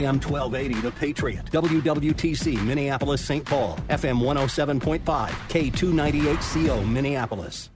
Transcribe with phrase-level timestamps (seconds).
[0.00, 1.44] AM 1280, The Patriot.
[1.46, 3.44] WWTC, Minneapolis, St.
[3.44, 3.78] Paul.
[3.88, 7.70] FM 107.5, K298CO, Minneapolis.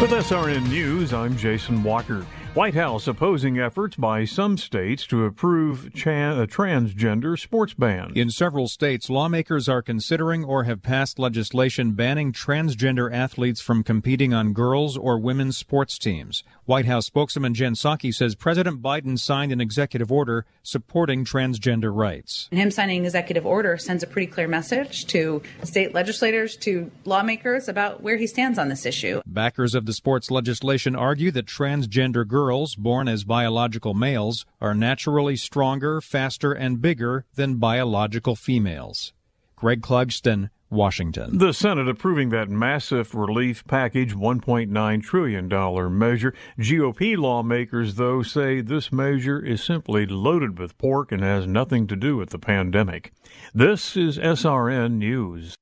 [0.00, 2.24] With SRN News, I'm Jason Walker.
[2.54, 8.12] White House opposing efforts by some states to approve a transgender sports ban.
[8.14, 14.32] In several states, lawmakers are considering or have passed legislation banning transgender athletes from competing
[14.32, 16.42] on girls' or women's sports teams.
[16.68, 22.48] White House spokesman Jen Psaki says President Biden signed an executive order supporting transgender rights.
[22.50, 26.90] And him signing an executive order sends a pretty clear message to state legislators, to
[27.06, 29.22] lawmakers about where he stands on this issue.
[29.24, 34.74] Backers of the sports legislation argue that transgender girls girls born as biological males are
[34.74, 39.12] naturally stronger, faster, and bigger than biological females.
[39.56, 41.38] Greg Clugston, Washington.
[41.38, 46.34] The Senate approving that massive relief package, $1.9 trillion measure.
[46.58, 51.96] GOP lawmakers, though, say this measure is simply loaded with pork and has nothing to
[51.96, 53.12] do with the pandemic.
[53.54, 55.54] This is SRN News.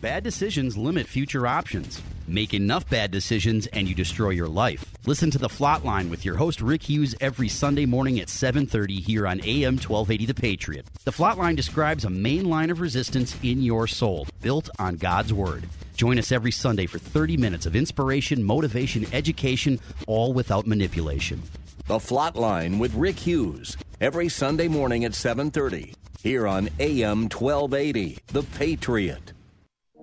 [0.00, 2.00] Bad decisions limit future options.
[2.28, 4.94] Make enough bad decisions and you destroy your life.
[5.06, 9.00] Listen to the Flot Line with your host Rick Hughes every Sunday morning at 7:30
[9.00, 10.86] here on AM 1280 The Patriot.
[11.02, 15.32] The Flot Line describes a main line of resistance in your soul, built on God's
[15.32, 15.64] word.
[15.96, 21.42] Join us every Sunday for 30 minutes of inspiration, motivation, education, all without manipulation.
[21.88, 28.18] The Flot Line with Rick Hughes every Sunday morning at 7:30 here on AM 1280
[28.28, 29.32] The Patriot.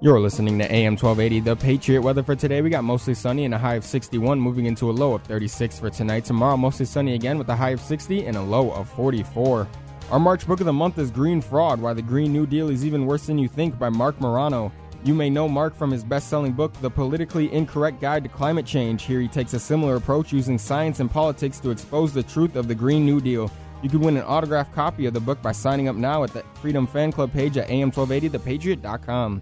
[0.06, 2.02] You're listening to AM 1280, The Patriot.
[2.04, 4.94] Weather for today, we got mostly sunny and a high of 61, moving into a
[4.94, 6.26] low of 36 for tonight.
[6.26, 9.68] Tomorrow, mostly sunny again with a high of 60 and a low of 44.
[10.12, 12.86] Our March book of the month is Green Fraud Why the Green New Deal is
[12.86, 14.72] Even Worse Than You Think by Marc Morano.
[15.04, 18.68] You may know Marc from his best selling book, The Politically Incorrect Guide to Climate
[18.68, 19.02] Change.
[19.02, 22.68] Here he takes a similar approach using science and politics to expose the truth of
[22.68, 23.50] the Green New Deal.
[23.82, 26.44] You can win an autographed copy of the book by signing up now at the
[26.62, 29.42] Freedom Fan Club page at am1280thepatriot.com.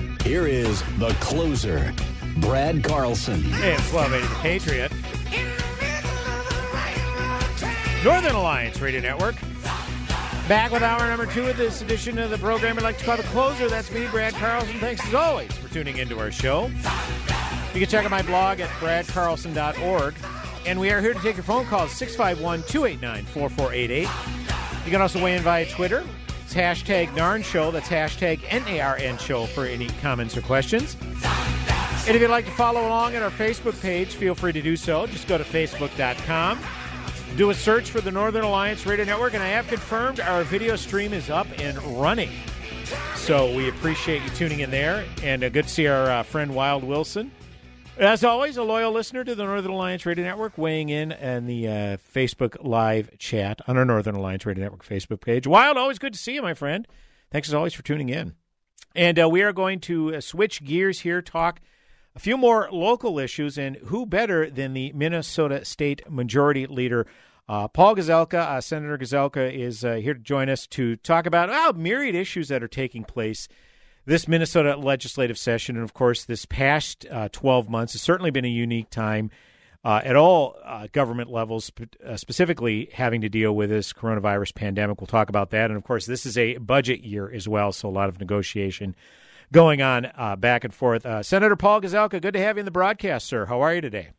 [0.21, 1.93] here is the closer,
[2.37, 3.41] Brad Carlson.
[3.41, 4.91] Hey, it's 1280 The Patriot.
[8.03, 9.35] Northern Alliance Radio Network.
[10.47, 13.17] Back with hour number two of this edition of the program I'd like to call
[13.17, 13.69] the closer.
[13.69, 14.79] That's me, Brad Carlson.
[14.79, 16.67] Thanks as always for tuning into our show.
[17.73, 20.15] You can check out my blog at bradcarlson.org.
[20.65, 24.01] And we are here to take your phone calls 651 289 4488.
[24.85, 26.03] You can also weigh in via Twitter
[26.51, 27.71] it's hashtag NARN Show.
[27.71, 30.97] That's hashtag N-A-R-N Show for any comments or questions.
[31.01, 34.75] And if you'd like to follow along at our Facebook page, feel free to do
[34.75, 35.07] so.
[35.07, 36.59] Just go to facebook.com.
[37.37, 40.75] Do a search for the Northern Alliance Radio Network, and I have confirmed our video
[40.75, 42.31] stream is up and running.
[43.15, 46.53] So we appreciate you tuning in there, and uh, good to see our uh, friend
[46.53, 47.31] Wild Wilson
[47.97, 51.67] as always, a loyal listener to the Northern Alliance Radio Network, weighing in and the
[51.67, 51.71] uh,
[52.13, 55.45] Facebook live chat on our Northern Alliance Radio Network Facebook page.
[55.45, 56.87] Wild, always good to see you, my friend.
[57.31, 58.35] Thanks as always for tuning in.
[58.95, 61.61] And uh, we are going to uh, switch gears here, talk
[62.15, 67.07] a few more local issues, and who better than the Minnesota State Majority Leader,
[67.47, 68.39] uh, Paul Gazelka.
[68.39, 72.49] Uh, Senator Gazelka is uh, here to join us to talk about well, myriad issues
[72.49, 73.47] that are taking place
[74.05, 78.45] this Minnesota legislative session, and of course, this past uh, 12 months has certainly been
[78.45, 79.29] a unique time
[79.83, 81.71] uh, at all uh, government levels,
[82.05, 85.01] uh, specifically having to deal with this coronavirus pandemic.
[85.01, 85.71] We'll talk about that.
[85.71, 88.95] And of course, this is a budget year as well, so a lot of negotiation
[89.51, 91.05] going on uh, back and forth.
[91.05, 93.45] Uh, Senator Paul Gazelka, good to have you in the broadcast, sir.
[93.47, 94.09] How are you today?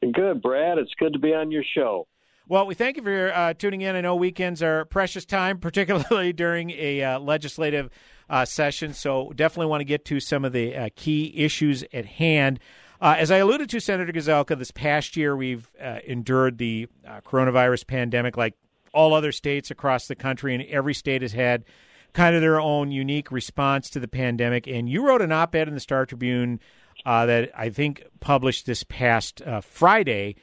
[0.00, 0.78] Good, Brad.
[0.78, 2.06] It's good to be on your show.
[2.48, 3.94] Well, we thank you for uh, tuning in.
[3.94, 7.90] I know weekends are precious time, particularly during a uh, legislative
[8.28, 8.94] uh, session.
[8.94, 12.60] So definitely want to get to some of the uh, key issues at hand.
[13.00, 17.20] Uh, as I alluded to, Senator Gazelka, this past year we've uh, endured the uh,
[17.20, 18.54] coronavirus pandemic like
[18.92, 21.64] all other states across the country, and every state has had
[22.12, 24.66] kind of their own unique response to the pandemic.
[24.66, 26.58] And you wrote an op ed in the Star Tribune
[27.06, 30.36] uh, that I think published this past Friday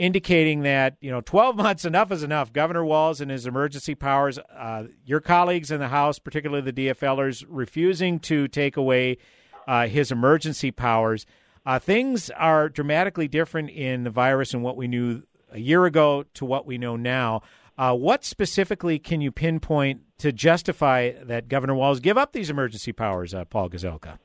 [0.00, 2.52] indicating that you know 12 months enough is enough.
[2.52, 7.44] Governor Walz and his emergency powers, uh, your colleagues in the House, particularly the DFLers,
[7.48, 9.18] refusing to take away
[9.68, 11.26] uh, his emergency powers.
[11.66, 16.24] Uh, things are dramatically different in the virus and what we knew a year ago
[16.34, 17.42] to what we know now.
[17.76, 22.92] Uh, what specifically can you pinpoint to justify that Governor Walz give up these emergency
[22.92, 24.18] powers, uh, Paul Gazelka?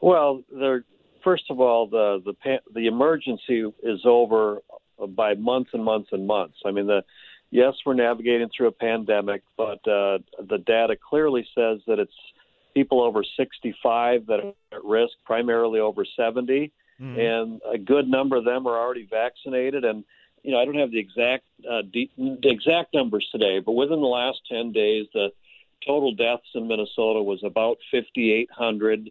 [0.00, 0.84] Well, there.
[1.24, 4.60] First of all, the the the emergency is over
[5.06, 6.58] by months and months and months.
[6.64, 7.04] I mean, the
[7.50, 12.12] yes, we're navigating through a pandemic, but uh, the data clearly says that it's
[12.74, 17.18] people over 65 that are at risk, primarily over 70, mm-hmm.
[17.18, 19.84] and a good number of them are already vaccinated.
[19.84, 20.04] And
[20.42, 24.00] you know, I don't have the exact uh, de- the exact numbers today, but within
[24.00, 25.30] the last 10 days, the
[25.86, 29.10] total deaths in Minnesota was about 5,800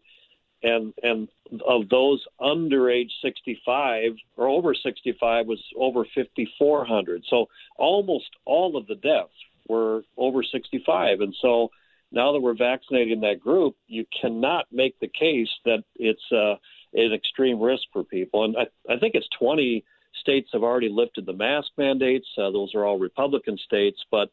[0.64, 1.28] and and
[1.66, 7.48] of those under age 65 or over 65 was over 5400 so
[7.78, 9.34] almost all of the deaths
[9.68, 11.70] were over 65 and so
[12.12, 16.56] now that we're vaccinating that group you cannot make the case that it's uh,
[16.94, 18.46] an extreme risk for people.
[18.46, 19.84] And I, I think it's 20
[20.22, 22.28] states have already lifted the mask mandates.
[22.38, 24.30] Uh, those are all republican states but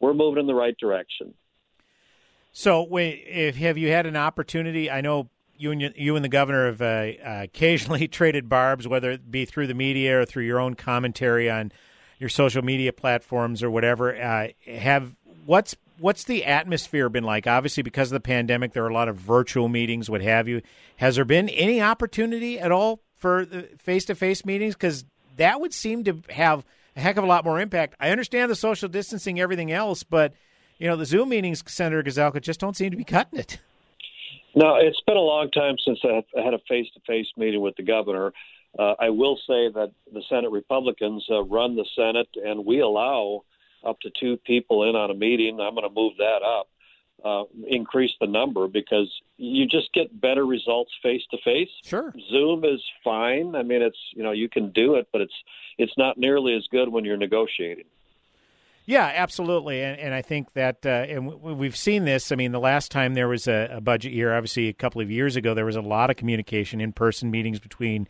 [0.00, 1.34] we're moving in the right direction.
[2.52, 4.88] So, wait, if have you had an opportunity?
[4.90, 9.10] I know you and you and the governor have uh, uh, occasionally traded barbs, whether
[9.10, 11.72] it be through the media or through your own commentary on
[12.18, 14.14] your social media platforms or whatever.
[14.16, 15.14] Uh, have
[15.46, 17.46] what's what's the atmosphere been like?
[17.46, 20.62] Obviously, because of the pandemic, there are a lot of virtual meetings, what have you.
[20.96, 23.46] Has there been any opportunity at all for
[23.78, 24.74] face to face meetings?
[24.74, 25.04] Because
[25.36, 26.64] that would seem to have
[26.96, 27.94] a heck of a lot more impact.
[27.98, 30.34] I understand the social distancing, everything else, but
[30.78, 33.58] you know the Zoom meetings, Senator Gazelka, just don't seem to be cutting it.
[34.54, 37.76] No, it's been a long time since I had a face to face meeting with
[37.76, 38.32] the governor.
[38.78, 43.44] Uh, I will say that the Senate Republicans uh, run the Senate, and we allow
[43.84, 45.60] up to two people in on a meeting.
[45.60, 46.68] I'm going to move that up,
[47.24, 51.68] uh, increase the number because you just get better results face to face.
[51.84, 53.54] Sure, Zoom is fine.
[53.54, 55.34] I mean, it's you know you can do it, but it's
[55.78, 57.86] it's not nearly as good when you're negotiating.
[58.86, 62.30] Yeah, absolutely, and, and I think that, uh, and we've seen this.
[62.30, 65.10] I mean, the last time there was a, a, budget year, obviously a couple of
[65.10, 68.06] years ago, there was a lot of communication, in-person meetings between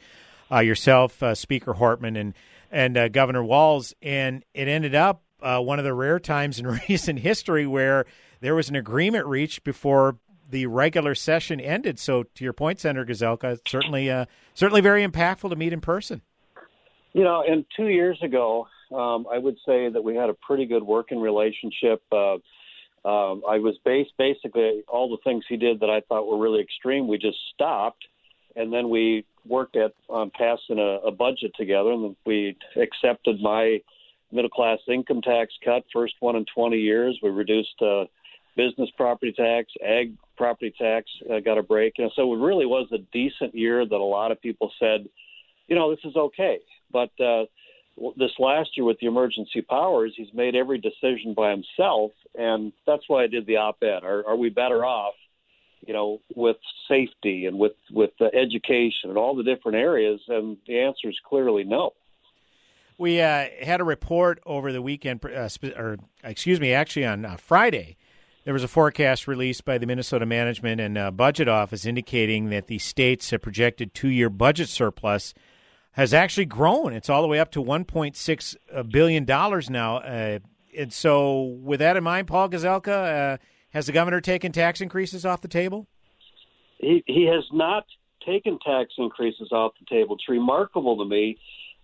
[0.51, 2.35] uh, yourself, uh, Speaker Hortman, and
[2.73, 6.67] and uh, Governor Walz, and it ended up uh, one of the rare times in
[6.89, 8.05] recent history where
[8.41, 10.17] there was an agreement reached before
[10.51, 12.01] the regular session ended.
[12.01, 16.23] So, to your point, Senator Gazelka, certainly, uh, certainly very impactful to meet in person.
[17.13, 20.67] You know, and two years ago, um, I would say that we had a pretty
[20.67, 22.03] good working relationship.
[22.11, 22.35] Uh,
[23.07, 26.61] um, I was based basically all the things he did that I thought were really
[26.61, 27.07] extreme.
[27.07, 28.05] We just stopped,
[28.57, 33.81] and then we worked at um, passing a, a budget together, and we accepted my
[34.33, 37.19] middle class income tax cut, first one in 20 years.
[37.23, 38.05] We reduced uh,
[38.57, 41.95] business property tax, ag property tax uh, got a break.
[41.99, 45.09] And so it really was a decent year that a lot of people said,
[45.69, 46.59] you know, this is okay.
[46.93, 47.45] But uh,
[48.17, 53.05] this last year with the emergency powers, he's made every decision by himself, and that's
[53.09, 54.03] why I did the op-ed.
[54.03, 55.15] Are, are we better off,
[55.87, 56.57] you know, with
[56.89, 60.21] safety and with with education and all the different areas?
[60.29, 61.93] And the answer is clearly no.
[62.97, 67.37] We uh, had a report over the weekend, uh, or excuse me, actually on uh,
[67.37, 67.97] Friday.
[68.45, 72.67] There was a forecast released by the Minnesota Management and uh, Budget Office indicating that
[72.67, 75.33] the state's have projected two-year budget surplus
[75.95, 76.93] has actually grown.
[76.93, 79.99] It's all the way up to 1.6 uh, billion dollars now.
[79.99, 80.41] Uh,
[80.77, 83.37] and so, with that in mind, Paul Gazelka, uh,
[83.71, 85.87] has the governor taken tax increases off the table?
[86.79, 87.87] He he has not
[88.27, 90.17] taken tax increases off the table.
[90.17, 91.39] It's remarkable to me.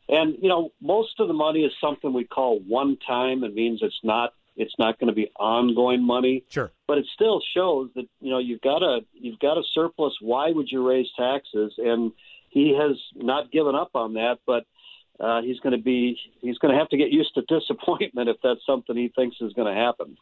[0.08, 3.44] And you know, most of the money is something we call one time.
[3.44, 6.44] It means it's not it's not going to be ongoing money.
[6.48, 6.72] Sure.
[6.88, 10.14] But it still shows that you know you've got a you've got a surplus.
[10.20, 11.74] Why would you raise taxes?
[11.78, 12.10] And
[12.50, 14.66] he has not given up on that, but
[15.18, 18.36] uh, he's going to be he's going to have to get used to disappointment if
[18.42, 20.16] that's something he thinks is going to happen.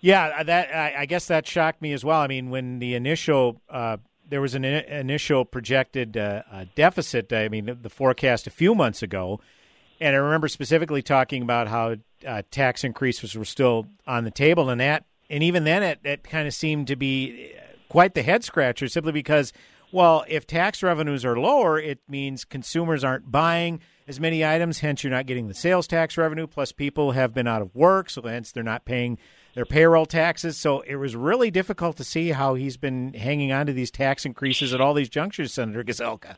[0.00, 2.20] Yeah, that I, I guess that shocked me as well.
[2.20, 3.96] I mean, when the initial uh,
[4.28, 7.32] there was an in, initial projected uh, uh, deficit.
[7.32, 9.40] I mean, the forecast a few months ago,
[10.00, 14.68] and I remember specifically talking about how uh, tax increases were still on the table,
[14.70, 17.54] and that and even then it, it kind of seemed to be
[17.88, 19.52] quite the head scratcher, simply because
[19.94, 25.04] well, if tax revenues are lower, it means consumers aren't buying as many items, hence
[25.04, 26.48] you're not getting the sales tax revenue.
[26.48, 29.18] Plus, people have been out of work, so hence they're not paying
[29.54, 30.56] their payroll taxes.
[30.56, 34.26] So it was really difficult to see how he's been hanging on to these tax
[34.26, 36.34] increases at all these junctures, Senator Gazelka.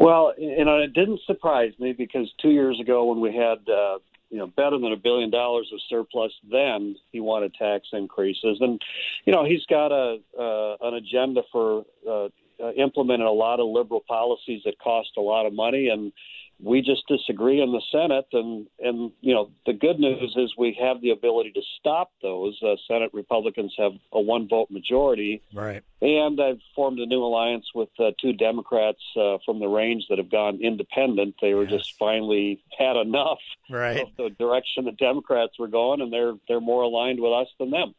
[0.00, 3.98] Well, you know, it didn't surprise me because two years ago when we had uh,
[4.30, 8.80] you know better than a billion dollars of surplus, then he wanted tax increases, and
[9.26, 12.28] you know he's got a uh, an agenda for uh,
[12.62, 16.12] uh, implementing a lot of liberal policies that cost a lot of money and
[16.58, 20.76] we just disagree in the Senate, and and you know the good news is we
[20.80, 22.58] have the ability to stop those.
[22.62, 25.82] Uh, Senate Republicans have a one vote majority, right?
[26.00, 30.18] And I've formed a new alliance with uh, two Democrats uh, from the range that
[30.18, 31.34] have gone independent.
[31.42, 31.72] They were yes.
[31.72, 34.00] just finally had enough right.
[34.00, 37.70] of the direction the Democrats were going, and they're they're more aligned with us than
[37.70, 37.94] them.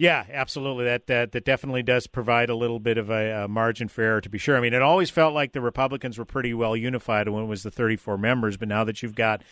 [0.00, 0.86] Yeah, absolutely.
[0.86, 4.22] That, that that definitely does provide a little bit of a, a, margin for error,
[4.22, 4.56] to be sure.
[4.56, 7.64] I mean, it always felt like the Republicans were pretty well unified when it was
[7.64, 9.42] the 34 members, but now that you've got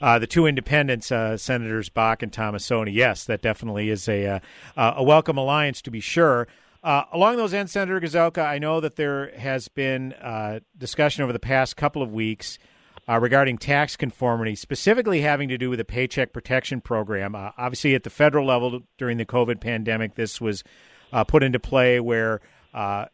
[0.00, 4.40] uh, the two independents, uh, Senators Bakk and Tomassoni, yes, that definitely is a
[4.76, 6.46] uh, a welcome alliance, to be sure.
[6.84, 11.32] Uh, along those ends, Senator Gazelka, I know that there has been uh, discussion over
[11.32, 12.60] the past couple of weeks
[13.08, 17.34] uh, regarding tax conformity, specifically having to do with the Paycheck Protection Program.
[17.34, 20.62] Uh, obviously, at the federal level during the COVID pandemic, this was
[21.12, 22.40] uh, put into play where
[22.74, 23.06] uh,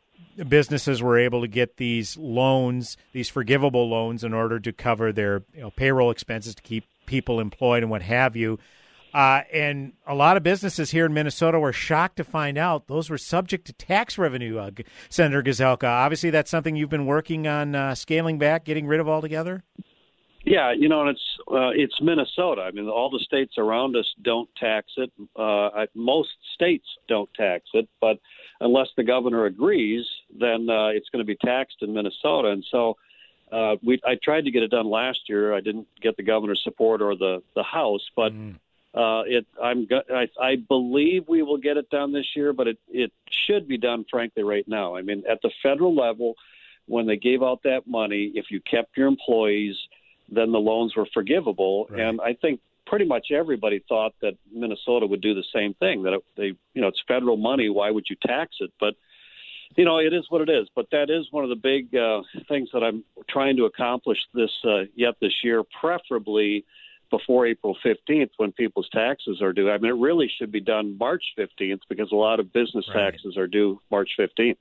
[0.49, 5.43] businesses were able to get these loans, these forgivable loans, in order to cover their
[5.55, 8.59] you know, payroll expenses to keep people employed and what have you.
[9.14, 13.09] Uh, and a lot of businesses here in Minnesota were shocked to find out those
[13.09, 14.59] were subject to tax revenue.
[14.59, 14.73] Uh,
[15.09, 19.09] Senator Gazelka, obviously that's something you've been working on uh, scaling back, getting rid of
[19.09, 19.62] altogether.
[20.44, 22.62] Yeah, you know, and it's uh, it's Minnesota.
[22.62, 25.11] I mean, all the states around us don't tax it.
[25.35, 28.18] Uh, most states don't tax it, but
[28.61, 30.04] unless the governor agrees,
[30.38, 32.49] then uh, it's going to be taxed in Minnesota.
[32.49, 32.97] And so,
[33.52, 35.54] uh, we I tried to get it done last year.
[35.54, 38.33] I didn't get the governor's support or the the House, but.
[38.33, 38.56] Mm.
[38.95, 42.79] Uh, it, I'm, I, I believe we will get it done this year, but it,
[42.89, 44.95] it should be done, frankly, right now.
[44.95, 46.35] I mean, at the federal level,
[46.87, 49.77] when they gave out that money, if you kept your employees,
[50.31, 51.87] then the loans were forgivable.
[51.91, 52.01] Right.
[52.03, 56.05] And I think pretty much everybody thought that Minnesota would do the same thing.
[56.05, 57.69] That it, they, you know, it's federal money.
[57.71, 58.71] Why would you tax it?
[58.79, 58.95] But
[59.77, 60.69] you know, it is what it is.
[60.75, 64.51] But that is one of the big uh, things that I'm trying to accomplish this
[64.65, 66.65] uh, yet this year, preferably
[67.16, 69.71] before April 15th when people's taxes are due.
[69.71, 73.12] I mean, it really should be done March 15th because a lot of business right.
[73.12, 74.56] taxes are due March 15th.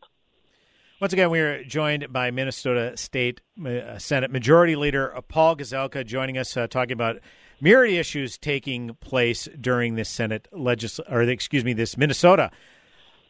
[1.01, 6.37] Once again, we are joined by Minnesota State uh, Senate Majority Leader Paul Gazelka joining
[6.37, 7.17] us, uh, talking about
[7.59, 12.51] myriad issues taking place during this Senate legis- or excuse me, this Minnesota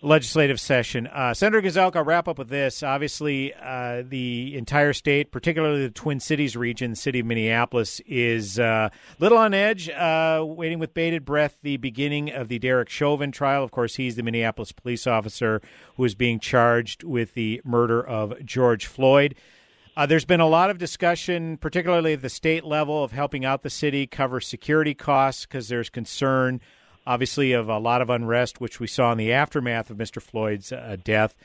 [0.03, 1.07] legislative session.
[1.07, 2.83] Uh, Senator Gazelka, I'll wrap up with this.
[2.83, 8.59] Obviously, uh, the entire state, particularly the Twin Cities region, the city of Minneapolis, is
[8.59, 13.31] uh, little on edge, uh, waiting with bated breath the beginning of the Derek Chauvin
[13.31, 13.63] trial.
[13.63, 15.61] Of course, he's the Minneapolis police officer
[15.95, 19.35] who is being charged with the murder of George Floyd.
[19.95, 23.61] Uh, there's been a lot of discussion, particularly at the state level, of helping out
[23.61, 26.59] the city cover security costs because there's concern
[27.05, 30.21] obviously of a lot of unrest, which we saw in the aftermath of Mr.
[30.21, 31.35] Floyd's uh, death.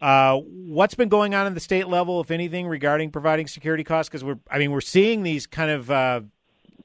[0.00, 4.08] Uh, what's been going on in the state level, if anything, regarding providing security costs?
[4.08, 6.22] Because we're, I mean, we're seeing these kind of uh,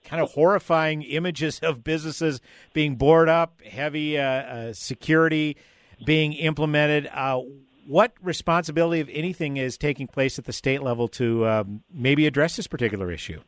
[0.04, 2.40] kind of horrifying images of businesses
[2.74, 5.58] being boarded up, heavy uh, uh, security
[6.06, 7.10] being implemented.
[7.12, 7.42] Uh,
[7.88, 12.56] what responsibility, if anything, is taking place at the state level to um, maybe address
[12.56, 13.42] this particular issue?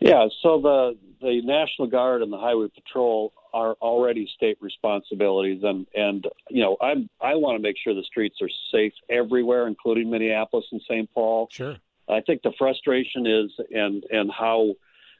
[0.00, 5.86] Yeah, so the the National Guard and the Highway Patrol are already state responsibilities, and
[5.94, 10.10] and you know I'm I want to make sure the streets are safe everywhere, including
[10.10, 11.08] Minneapolis and St.
[11.14, 11.48] Paul.
[11.50, 11.76] Sure.
[12.08, 14.74] I think the frustration is and and how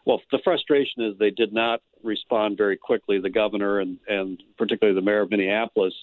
[0.04, 3.20] well the frustration is they did not respond very quickly.
[3.20, 5.94] The governor and and particularly the mayor of Minneapolis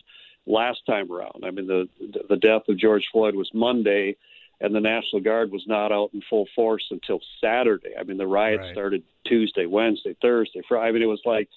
[0.45, 1.43] last time around.
[1.43, 1.89] I mean the
[2.29, 4.15] the death of George Floyd was Monday
[4.61, 7.93] and the National Guard was not out in full force until Saturday.
[7.99, 8.73] I mean, the riots right.
[8.73, 10.89] started Tuesday, Wednesday, Thursday, Friday.
[10.89, 11.49] I mean, it was like,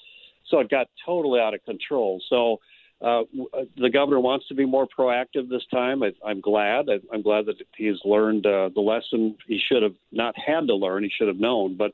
[0.48, 2.20] so it got totally out of control.
[2.28, 2.60] So
[3.02, 6.02] uh, uh, the governor wants to be more proactive this time.
[6.02, 6.88] I, I'm glad.
[6.88, 10.74] I, I'm glad that he's learned uh, the lesson he should have not had to
[10.74, 11.02] learn.
[11.02, 11.76] He should have known.
[11.76, 11.92] But,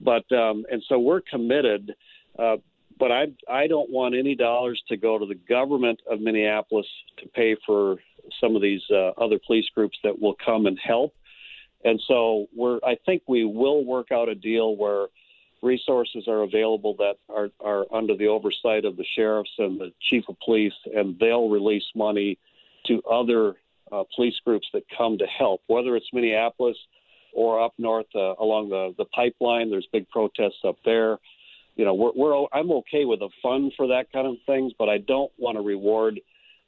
[0.00, 1.94] but, um, and so we're committed.
[2.38, 2.56] Uh,
[2.98, 6.86] but I, I don't want any dollars to go to the government of Minneapolis
[7.18, 7.96] to pay for
[8.40, 11.14] some of these uh, other police groups that will come and help.
[11.84, 15.06] And so we're, I think we will work out a deal where
[15.62, 20.24] resources are available that are, are under the oversight of the sheriffs and the chief
[20.28, 22.38] of police, and they'll release money
[22.86, 23.56] to other
[23.92, 26.76] uh, police groups that come to help, whether it's Minneapolis
[27.32, 29.70] or up north uh, along the the pipeline.
[29.70, 31.18] There's big protests up there.
[31.76, 34.88] You know, we're, we're I'm okay with a fund for that kind of things, but
[34.88, 36.20] I don't want to reward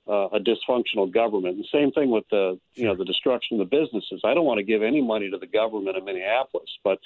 [0.08, 1.56] uh, a dysfunctional government.
[1.56, 4.20] And same thing with the you know the destruction of the businesses.
[4.24, 6.98] I don't want to give any money to the government of Minneapolis, but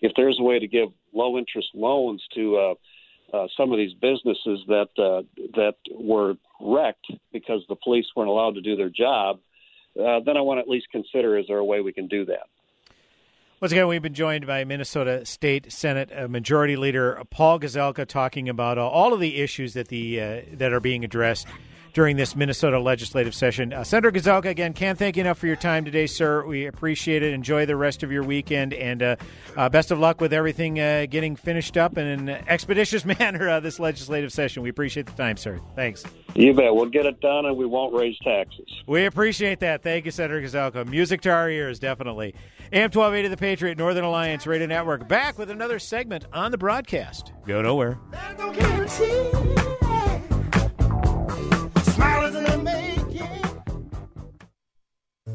[0.00, 2.74] if there's a way to give low interest loans to uh,
[3.36, 5.22] uh, some of these businesses that uh,
[5.54, 9.40] that were wrecked because the police weren't allowed to do their job,
[9.98, 12.24] uh, then I want to at least consider is there a way we can do
[12.26, 12.46] that.
[13.60, 18.50] Once again, we've been joined by Minnesota State Senate uh, Majority Leader Paul Gazelka talking
[18.50, 21.48] about uh, all of the issues that the uh, that are being addressed
[21.96, 23.72] during this Minnesota legislative session.
[23.72, 26.44] Uh, Senator Gazelka, again, can't thank you enough for your time today, sir.
[26.44, 27.32] We appreciate it.
[27.32, 29.16] Enjoy the rest of your weekend, and uh,
[29.56, 33.60] uh, best of luck with everything uh, getting finished up in an expeditious manner uh,
[33.60, 34.62] this legislative session.
[34.62, 35.58] We appreciate the time, sir.
[35.74, 36.04] Thanks.
[36.34, 36.74] You bet.
[36.74, 38.68] We'll get it done, and we won't raise taxes.
[38.86, 39.82] We appreciate that.
[39.82, 40.86] Thank you, Senator Gazelka.
[40.86, 42.34] Music to our ears, definitely.
[42.74, 47.32] AM 1280 The Patriot, Northern Alliance Radio Network, back with another segment on the broadcast.
[47.46, 47.98] Go nowhere.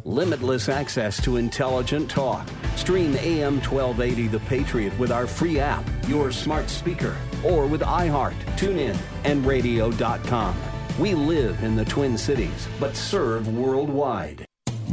[0.03, 2.48] Limitless access to intelligent talk.
[2.75, 8.34] Stream AM 1280 The Patriot with our free app, your smart speaker, or with iHeart,
[8.58, 10.55] TuneIn, and radio.com.
[11.00, 14.46] We live in the Twin Cities, but serve worldwide.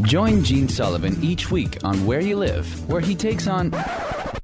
[0.03, 3.73] Join Gene Sullivan each week on Where You Live, where he takes on.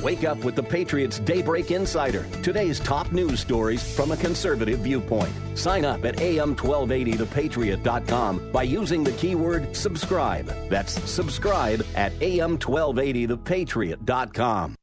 [0.00, 2.26] Wake up with the Patriots Daybreak Insider.
[2.42, 5.30] Today's top news stories from a conservative viewpoint.
[5.54, 10.46] Sign up at am1280thepatriot.com by using the keyword subscribe.
[10.68, 14.74] That's subscribe at am1280thepatriot.com.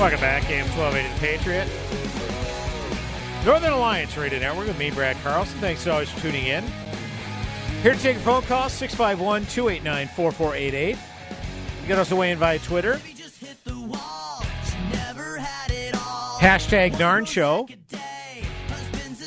[0.00, 1.68] Welcome back, AM 1280 The Patriot.
[3.46, 5.56] Northern Alliance Radio Network with me, Brad Carlson.
[5.60, 6.64] Thanks always for tuning in.
[7.84, 10.96] Here to take a phone call, 651 289 4488.
[11.82, 12.94] You can also weigh in via Twitter.
[16.40, 17.68] Hashtag Narn Show.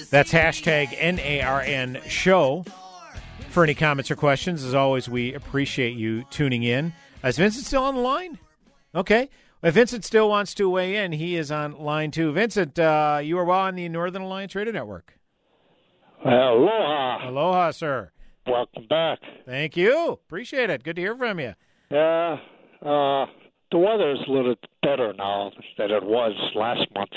[0.09, 2.65] That's hashtag N A R N Show.
[3.49, 6.93] For any comments or questions, as always, we appreciate you tuning in.
[7.23, 8.39] Is Vincent still on the line?
[8.95, 9.29] Okay.
[9.61, 12.31] If Vincent still wants to weigh in, he is on line two.
[12.31, 15.13] Vincent, uh, you are well on the Northern Alliance Radio Network.
[16.25, 17.29] Aloha.
[17.29, 18.11] Aloha, sir.
[18.47, 19.19] Welcome back.
[19.45, 20.11] Thank you.
[20.11, 20.83] Appreciate it.
[20.83, 21.53] Good to hear from you.
[21.89, 22.37] Yeah,
[22.81, 23.25] uh,
[23.71, 27.11] the weather is a little better now than it was last month.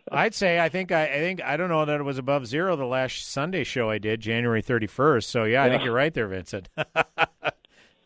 [0.12, 2.76] I'd say I think I, I think I don't know that it was above zero
[2.76, 5.24] the last Sunday show I did January 31st.
[5.24, 6.68] So yeah, I think you're right there, Vincent.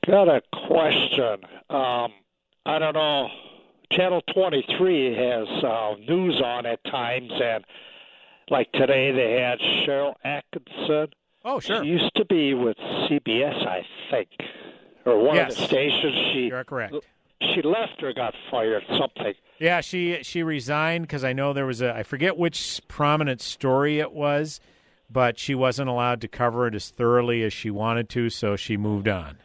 [0.06, 1.38] Got a question.
[1.70, 2.12] Um,
[2.64, 3.28] I don't know.
[3.92, 7.64] Channel 23 has uh, news on at times, and
[8.48, 11.12] like today they had Sharyl Attkisson.
[11.44, 11.82] Oh, sure.
[11.82, 14.28] She used to be with CBS, I think,
[15.04, 16.14] or one of the stations.
[16.32, 16.94] She You're correct.
[17.40, 19.34] She left or got fired, something.
[19.58, 23.98] Yeah, she she resigned because I know there was a I forget which prominent story
[23.98, 24.60] it was,
[25.10, 28.76] but she wasn't allowed to cover it as thoroughly as she wanted to, so she
[28.76, 29.38] moved on.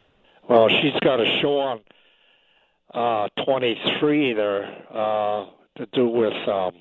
[0.48, 1.80] Well, she's got a show on
[2.94, 5.46] uh, 23 there uh,
[5.78, 6.74] to do with um,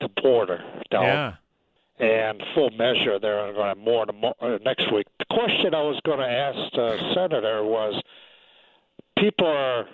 [0.00, 1.34] the border down Yeah.
[2.00, 5.06] And full measure there and uh, more to uh, next week.
[5.18, 8.00] The question I was going to ask the senator was:
[9.18, 9.86] people are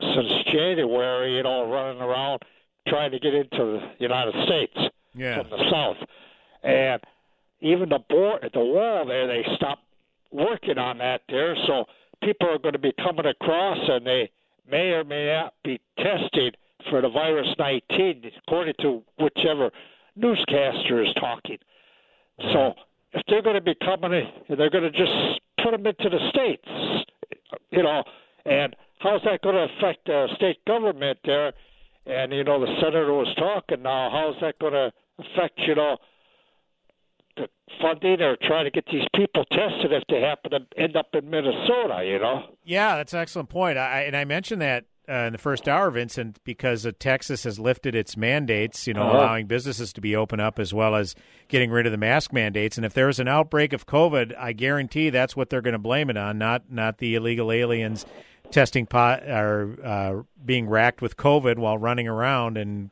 [0.00, 2.42] since January, you know, running around
[2.88, 4.76] trying to get into the United States
[5.14, 5.42] Yeah.
[5.42, 5.98] from the south,
[6.62, 7.00] and
[7.60, 9.82] even the board, at the wall there, they stopped
[10.32, 11.84] working on that there, so
[12.22, 14.30] people are going to be coming across, and they
[14.70, 16.56] may or may not be tested
[16.88, 19.70] for the virus 19, according to whichever
[20.20, 21.58] newscaster is talking.
[22.52, 22.74] So
[23.12, 26.30] if they're going to be coming in, they're going to just put them into the
[26.30, 26.68] states,
[27.70, 28.04] you know,
[28.44, 31.52] and how's that going to affect the state government there?
[32.06, 34.10] And you know, the senator was talking now.
[34.10, 35.98] How's that going to affect you know
[37.36, 37.46] the
[37.80, 41.28] funding or trying to get these people tested if they happen to end up in
[41.28, 42.02] Minnesota?
[42.04, 42.54] You know.
[42.64, 43.76] Yeah, that's an excellent point.
[43.76, 47.58] I, and I mentioned that uh, in the first hour, Vincent, because uh, Texas has
[47.58, 49.18] lifted its mandates, you know, Uh-huh.
[49.18, 51.14] allowing businesses to be open up as well as
[51.48, 52.76] getting rid of the mask mandates.
[52.76, 56.10] And if there's an outbreak of COVID, I guarantee that's what they're going to blame
[56.10, 58.06] it on, not not the illegal aliens
[58.50, 62.90] testing pot or uh, being racked with COVID while running around and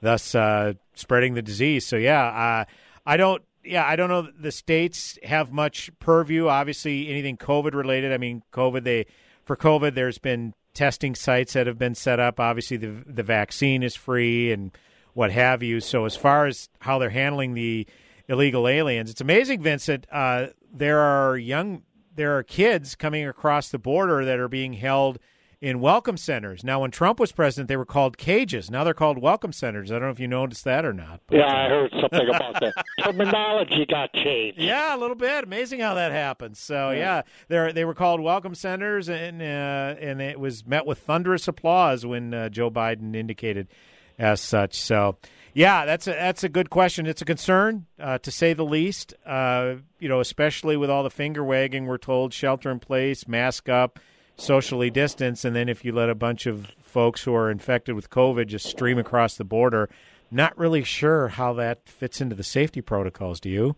[0.00, 1.86] thus uh, spreading the disease.
[1.86, 2.64] So yeah, uh,
[3.04, 3.42] I don't.
[3.64, 4.22] Yeah, I don't know.
[4.22, 6.46] The states have much purview.
[6.46, 8.12] Obviously, anything COVID related.
[8.12, 8.84] I mean, COVID.
[8.84, 9.06] They
[9.44, 12.38] for COVID, there's been testing sites that have been set up.
[12.38, 14.70] Obviously, the the vaccine is free and
[15.14, 15.80] what have you.
[15.80, 17.86] So as far as how they're handling the
[18.28, 20.06] illegal aliens, it's amazing, Vincent.
[20.12, 21.82] Uh, there are young,
[22.14, 25.18] there are kids coming across the border that are being held
[25.66, 26.62] in welcome centers.
[26.62, 28.70] Now, when Trump was president, they were called cages.
[28.70, 29.90] Now they're called welcome centers.
[29.90, 31.22] I don't know if you noticed that or not.
[31.26, 32.72] but, Yeah, uh, I heard something about that.
[33.02, 34.60] Terminology got changed.
[34.60, 35.42] yeah, a little bit.
[35.42, 36.60] Amazing how that happens.
[36.60, 40.98] So yeah, they they were called welcome centers, and uh, and it was met with
[41.00, 43.66] thunderous applause when uh, Joe Biden indicated
[44.20, 44.80] as such.
[44.80, 45.16] So
[45.52, 47.06] yeah, that's a that's a good question.
[47.06, 49.14] It's a concern uh, to say the least.
[49.26, 53.68] Uh, you know, especially with all the finger wagging, we're told shelter in place, mask
[53.68, 53.98] up,
[54.36, 58.08] socially distance, and then if you let a bunch of folks who are infected with
[58.08, 59.90] COVID just stream across the border.
[60.30, 63.38] Not really sure how that fits into the safety protocols.
[63.38, 63.76] Do you?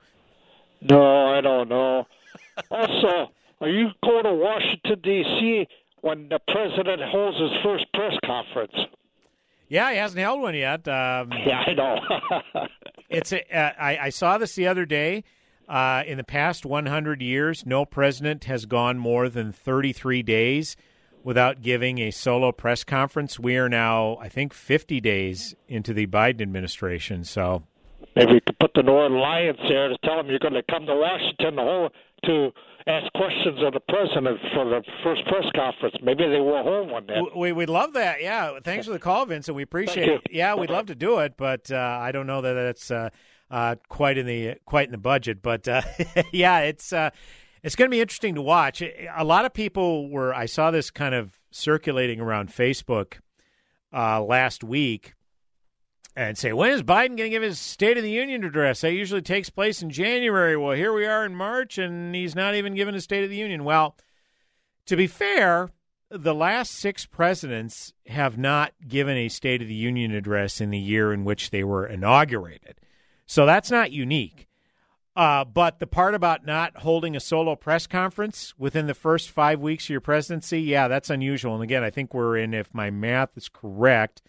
[0.81, 2.07] No, I don't know.
[2.71, 5.67] also, are you going to Washington D.C.
[6.01, 8.75] when the president holds his first press conference?
[9.69, 10.87] Yeah, he hasn't held one yet.
[10.89, 11.99] Um, Yeah, I know.
[13.11, 15.25] it's a, uh, I, I saw this the other day.
[15.69, 20.77] Uh, in the past 100 years, no president has gone more than 33 days
[21.23, 23.39] without giving a solo press conference.
[23.39, 27.25] We are now, I think, 50 days into the Biden administration.
[27.25, 27.65] So
[28.17, 30.87] Maybe we could put the Northern Alliance there to tell them you're going to come
[30.87, 31.57] to Washington
[32.25, 32.53] to,
[32.89, 35.95] ask questions of the president for the first press conference.
[36.03, 37.23] Maybe they will hold one then.
[37.37, 38.23] We would love that.
[38.23, 39.55] Yeah, thanks for the call, Vincent.
[39.55, 40.23] We appreciate it.
[40.31, 43.11] Yeah, we'd love to do it, but uh, I don't know that that's uh,
[43.51, 45.43] uh, quite in the quite in the budget.
[45.43, 45.83] But uh,
[46.33, 47.11] yeah, it's uh,
[47.63, 48.83] it's going to be interesting to watch.
[48.83, 50.35] A lot of people were.
[50.35, 53.15] I saw this kind of circulating around Facebook
[53.93, 55.15] uh, last week.
[56.17, 58.81] And say, when is Biden going to give his State of the Union address?
[58.81, 60.57] That usually takes place in January.
[60.57, 63.37] Well, here we are in March, and he's not even given a State of the
[63.37, 63.63] Union.
[63.63, 63.95] Well,
[64.87, 65.71] to be fair,
[66.11, 70.79] the last six presidents have not given a State of the Union address in the
[70.79, 72.81] year in which they were inaugurated.
[73.29, 74.49] So that's not unique.
[75.15, 79.61] Uh, but the part about not holding a solo press conference within the first five
[79.61, 81.55] weeks of your presidency, yeah, that's unusual.
[81.55, 84.23] And again, I think we're in, if my math is correct,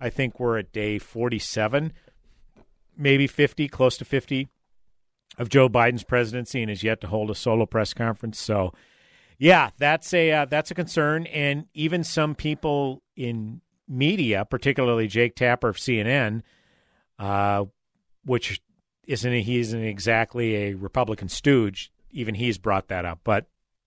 [0.00, 1.92] I think we're at day 47,
[2.96, 4.48] maybe 50, close to 50
[5.38, 8.38] of Joe Biden's presidency and has yet to hold a solo press conference.
[8.38, 8.72] So,
[9.38, 15.34] yeah, that's a uh, that's a concern, and even some people in media, particularly Jake
[15.34, 16.42] Tapper of CNN,
[17.18, 17.64] uh,
[18.24, 18.60] which
[19.06, 21.92] isn't he isn't exactly a Republican stooge.
[22.10, 23.20] Even he's brought that up.
[23.24, 23.46] But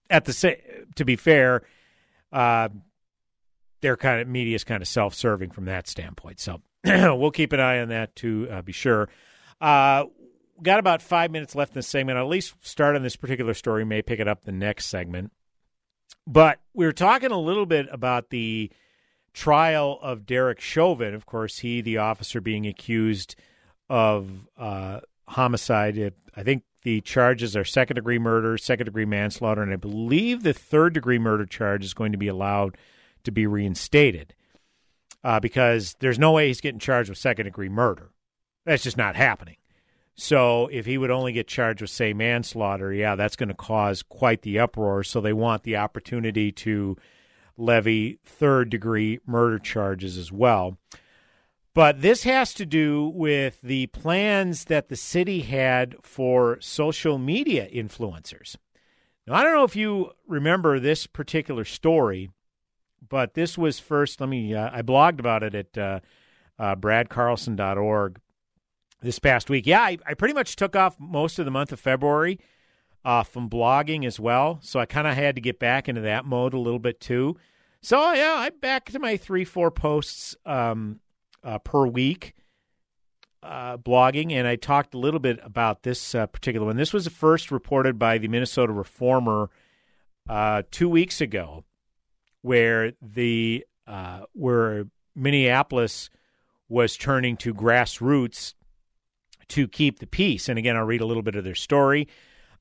[0.09, 0.57] at the
[0.95, 1.63] to be fair,
[2.31, 2.69] uh,
[3.81, 6.39] their kind of media is kind of self serving from that standpoint.
[6.39, 9.09] So we'll keep an eye on that to uh, be sure.
[9.61, 10.05] Uh,
[10.61, 12.17] got about five minutes left in this segment.
[12.17, 13.85] I'll at least start on this particular story.
[13.85, 15.31] May pick it up the next segment.
[16.25, 18.71] But we were talking a little bit about the
[19.33, 21.13] trial of Derek Chauvin.
[21.13, 23.35] Of course, he, the officer being accused
[23.89, 26.13] of uh, homicide.
[26.35, 30.53] I think the charges are second degree murder, second degree manslaughter, and I believe the
[30.53, 32.77] third degree murder charge is going to be allowed
[33.23, 34.35] to be reinstated
[35.23, 38.11] uh, because there's no way he's getting charged with second degree murder.
[38.65, 39.57] That's just not happening.
[40.15, 44.03] So if he would only get charged with, say, manslaughter, yeah, that's going to cause
[44.03, 45.03] quite the uproar.
[45.03, 46.97] So they want the opportunity to
[47.57, 50.77] levy third degree murder charges as well.
[51.75, 57.67] But this has to do with the plans that the city had for social media
[57.67, 58.55] influencers.
[59.25, 62.29] Now, I don't know if you remember this particular story,
[63.07, 65.99] but this was first, let me, uh, I blogged about it at uh,
[66.59, 68.19] uh, bradcarlson.org
[69.01, 69.65] this past week.
[69.65, 72.39] Yeah, I, I, pretty much took off most of the month of February
[73.03, 74.59] uh, from blogging as well.
[74.61, 77.37] So I kind of had to get back into that mode a little bit too.
[77.81, 80.99] So, yeah, I'm back to my three, four posts um,
[81.43, 82.33] uh, per week
[83.43, 86.77] uh, blogging, and I talked a little bit about this uh, particular one.
[86.77, 89.49] This was first reported by the Minnesota Reformer
[90.29, 91.65] uh, two weeks ago,
[92.41, 96.09] where the uh, where Minneapolis
[96.69, 98.53] was turning to grassroots
[99.49, 100.47] to keep the peace.
[100.47, 102.07] And again, I'll read a little bit of their story.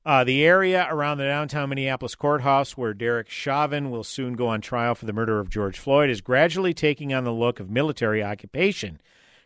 [0.05, 4.59] Uh, the area around the downtown Minneapolis courthouse, where Derek Chauvin will soon go on
[4.59, 8.21] trial for the murder of George Floyd, is gradually taking on the look of military
[8.21, 8.99] occupation.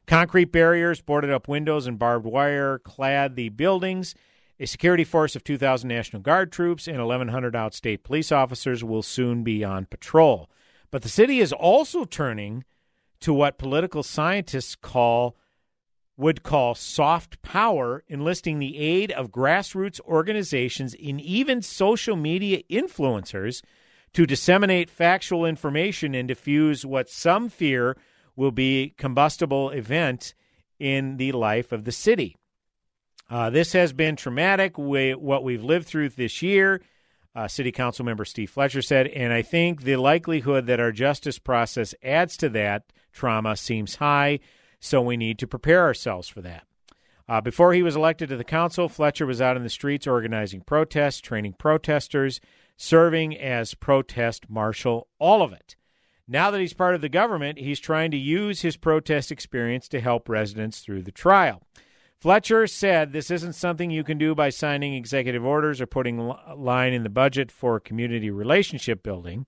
[0.08, 4.16] Concrete barriers, boarded up windows, and barbed wire clad the buildings.
[4.60, 9.44] A security force of 2,000 National Guard troops and 1,100 outstate police officers will soon
[9.44, 10.50] be on patrol.
[10.90, 12.64] But the city is also turning
[13.20, 15.36] to what political scientists call
[16.18, 23.62] would call soft power, enlisting the aid of grassroots organizations and even social media influencers
[24.14, 27.96] to disseminate factual information and diffuse what some fear
[28.36, 30.34] will be combustible event
[30.80, 32.36] in the life of the city.
[33.30, 36.82] Uh, this has been traumatic, we, what we've lived through this year,
[37.36, 41.38] uh, City Council member Steve Fletcher said, and I think the likelihood that our justice
[41.38, 44.40] process adds to that trauma seems high
[44.80, 46.64] so we need to prepare ourselves for that.
[47.30, 50.62] Uh, before he was elected to the council, Fletcher was out in the streets organizing
[50.62, 52.40] protests, training protesters,
[52.78, 55.76] serving as protest marshal, all of it.
[56.28, 60.00] Now that he's part of the government, he's trying to use his protest experience to
[60.00, 61.64] help residents through the trial.
[62.20, 66.56] Fletcher said this isn't something you can do by signing executive orders or putting a
[66.56, 69.46] line in the budget for community relationship building.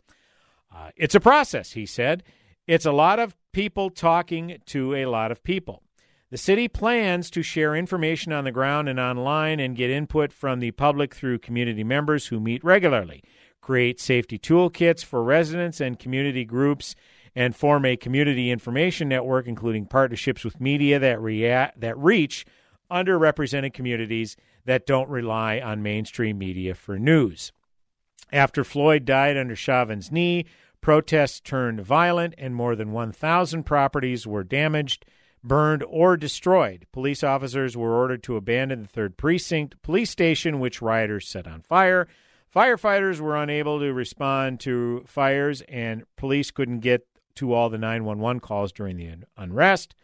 [0.73, 2.23] Uh, it's a process, he said.
[2.69, 5.81] It's a lot of people talking to a lot of people.
[6.29, 10.59] The city plans to share information on the ground and online and get input from
[10.59, 13.23] the public through community members who meet regularly,
[13.59, 16.93] create safety toolkits for residents and community groups,
[17.33, 22.45] and form a community information network, including partnerships with media that, rea- that reach
[22.91, 27.51] underrepresented communities that don't rely on mainstream media for news.
[28.31, 30.45] After Floyd died under Chauvin's knee,
[30.81, 35.05] Protests turned violent, and more than 1,000 properties were damaged,
[35.43, 36.85] burned, or destroyed.
[36.91, 41.61] Police officers were ordered to abandon the 3rd Precinct police station, which rioters set on
[41.61, 42.07] fire.
[42.53, 48.39] Firefighters were unable to respond to fires, and police couldn't get to all the 911
[48.39, 49.95] calls during the unrest.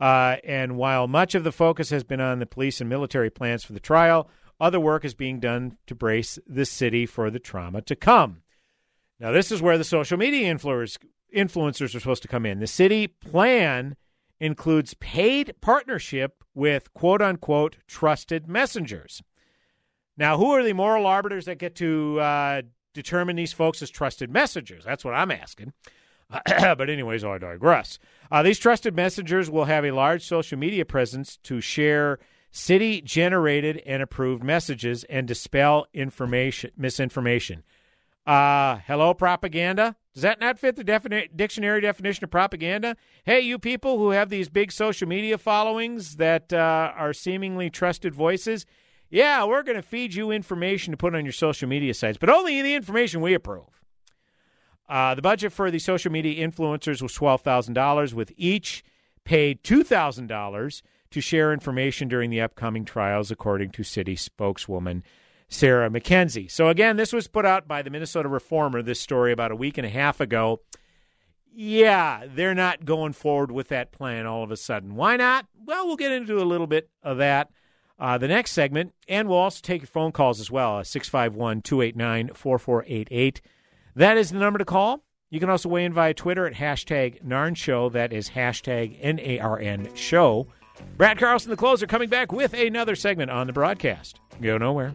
[0.00, 3.64] Uh, and while much of the focus has been on the police and military plans
[3.64, 4.28] for the trial,
[4.60, 8.41] other work is being done to brace the city for the trauma to come.
[9.22, 10.98] Now, this is where the social media influencers,
[11.34, 12.58] influencers are supposed to come in.
[12.58, 13.94] The city plan
[14.40, 19.22] includes paid partnership with quote unquote trusted messengers.
[20.16, 22.62] Now, who are the moral arbiters that get to uh,
[22.94, 24.84] determine these folks as trusted messengers?
[24.84, 25.72] That's what I'm asking.
[26.46, 28.00] but, anyways, I digress.
[28.28, 32.18] Uh, these trusted messengers will have a large social media presence to share
[32.50, 37.62] city generated and approved messages and dispel information misinformation.
[38.26, 39.96] Uh, hello, propaganda.
[40.14, 42.96] Does that not fit the defini- dictionary definition of propaganda?
[43.24, 48.14] Hey, you people who have these big social media followings that uh, are seemingly trusted
[48.14, 48.64] voices,
[49.10, 52.30] yeah, we're going to feed you information to put on your social media sites, but
[52.30, 53.82] only the information we approve.
[54.88, 58.84] Uh, the budget for the social media influencers was $12,000, with each
[59.24, 65.02] paid $2,000 to share information during the upcoming trials, according to city spokeswoman
[65.52, 66.50] Sarah McKenzie.
[66.50, 69.78] So, again, this was put out by the Minnesota Reformer, this story about a week
[69.78, 70.60] and a half ago.
[71.54, 74.94] Yeah, they're not going forward with that plan all of a sudden.
[74.94, 75.46] Why not?
[75.64, 77.50] Well, we'll get into a little bit of that
[78.02, 82.34] uh, the next segment, and we'll also take your phone calls as well 651 289
[82.34, 83.40] 4488.
[83.94, 85.04] That is the number to call.
[85.30, 87.90] You can also weigh in via Twitter at hashtag NARN Show.
[87.90, 90.48] That is hashtag N A R N Show.
[90.96, 94.18] Brad Carlson, the closer, coming back with another segment on the broadcast.
[94.40, 94.94] Go nowhere.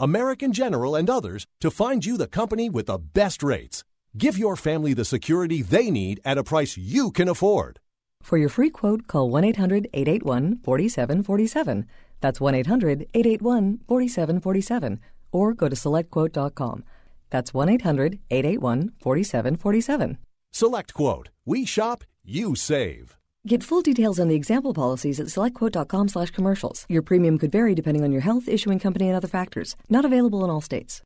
[0.00, 3.84] American General, and others to find you the company with the best rates.
[4.16, 7.78] Give your family the security they need at a price you can afford.
[8.22, 11.86] For your free quote, call 1 800 881 4747.
[12.20, 15.00] That's 1 800 881 4747.
[15.32, 16.84] Or go to selectquote.com.
[17.30, 20.18] That's 1 800 881 4747.
[20.52, 21.28] SelectQuote.
[21.46, 23.19] We shop, you save.
[23.46, 26.84] Get full details on the example policies at selectquote.com slash commercials.
[26.90, 29.76] Your premium could vary depending on your health, issuing company, and other factors.
[29.88, 31.00] Not available in all states.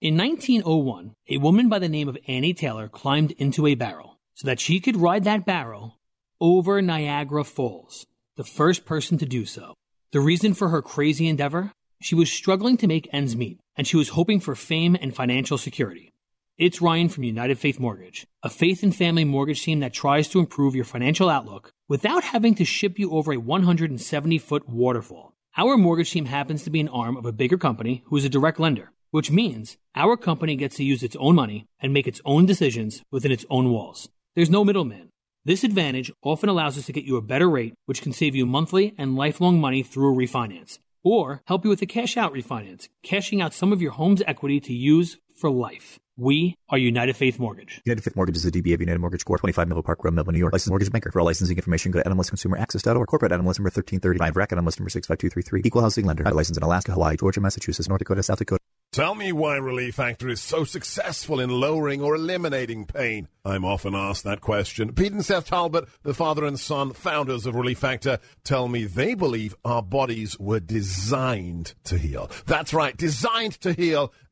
[0.00, 4.46] In 1901, a woman by the name of Annie Taylor climbed into a barrel so
[4.46, 5.98] that she could ride that barrel
[6.40, 9.74] over Niagara Falls, the first person to do so.
[10.12, 11.72] The reason for her crazy endeavor?
[12.00, 15.58] She was struggling to make ends meet, and she was hoping for fame and financial
[15.58, 16.12] security.
[16.58, 20.40] It's Ryan from United Faith Mortgage, a faith and family mortgage team that tries to
[20.40, 25.34] improve your financial outlook without having to ship you over a 170 foot waterfall.
[25.56, 28.28] Our mortgage team happens to be an arm of a bigger company who is a
[28.28, 32.20] direct lender, which means our company gets to use its own money and make its
[32.24, 34.08] own decisions within its own walls.
[34.34, 35.10] There's no middleman.
[35.44, 38.46] This advantage often allows us to get you a better rate, which can save you
[38.46, 42.88] monthly and lifelong money through a refinance, or help you with a cash out refinance,
[43.04, 46.00] cashing out some of your home's equity to use for life.
[46.20, 47.80] We are United Faith Mortgage.
[47.84, 49.38] United Faith Mortgage is a DBA of United Mortgage Corp.
[49.38, 50.52] 25 Melville Park Road, Melville, New York.
[50.52, 51.12] Licensed mortgage banker.
[51.12, 53.06] For all licensing information, go to NMLSConsumerAccess.org.
[53.06, 54.36] Corporate NMLS number 1335.
[54.36, 55.62] RAC NMLS number 65233.
[55.64, 56.26] Equal housing lender.
[56.26, 58.58] I Licensed in Alaska, Hawaii, Georgia, Massachusetts, North Dakota, South Dakota.
[58.90, 63.28] Tell me why Relief Factor is so successful in lowering or eliminating pain.
[63.44, 64.94] I'm often asked that question.
[64.94, 68.84] Pete and Seth Talbot, the father and son founders of Relief Factor, uh, tell me
[68.84, 72.30] they believe our bodies were designed to heal.
[72.46, 74.12] That's right, designed to heal.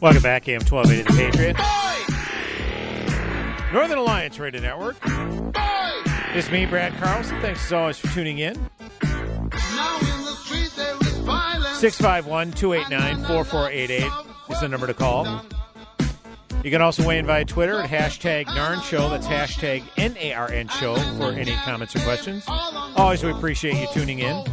[0.00, 1.56] Welcome back, AM 1280 The Patriot.
[3.72, 4.96] Northern Alliance Radio Network.
[6.36, 7.40] It's me, Brad Carlson.
[7.40, 8.54] Thanks as always for tuning in.
[11.74, 14.12] 651 289 4488
[14.50, 15.44] is the number to call.
[16.62, 19.08] You can also weigh in via Twitter at hashtag NARN Show.
[19.08, 22.44] That's hashtag N A R N Show for any comments or questions.
[22.48, 24.44] Always we appreciate you tuning in.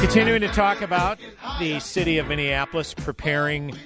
[0.00, 1.18] Continuing to talk about
[1.58, 3.76] the city of Minneapolis preparing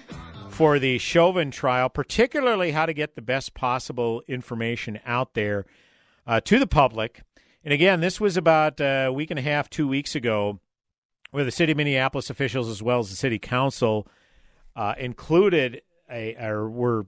[0.49, 5.67] for the Chauvin trial, particularly how to get the best possible information out there
[6.27, 7.23] uh, to the public.
[7.65, 10.61] And again, this was about a week and a half, two weeks ago,
[11.33, 14.07] where the city of Minneapolis officials, as well as the city council,
[14.77, 17.07] uh, included a, or were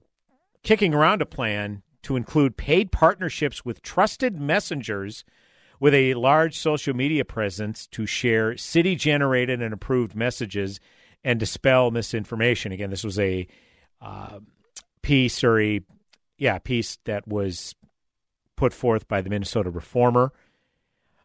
[0.63, 5.23] kicking around a plan to include paid partnerships with trusted messengers
[5.79, 10.79] with a large social media presence to share city generated and approved messages
[11.23, 12.71] and dispel misinformation.
[12.71, 13.47] Again, this was a
[14.01, 14.39] uh,
[15.01, 15.81] piece or a
[16.37, 17.75] yeah piece that was
[18.55, 20.31] put forth by the Minnesota Reformer.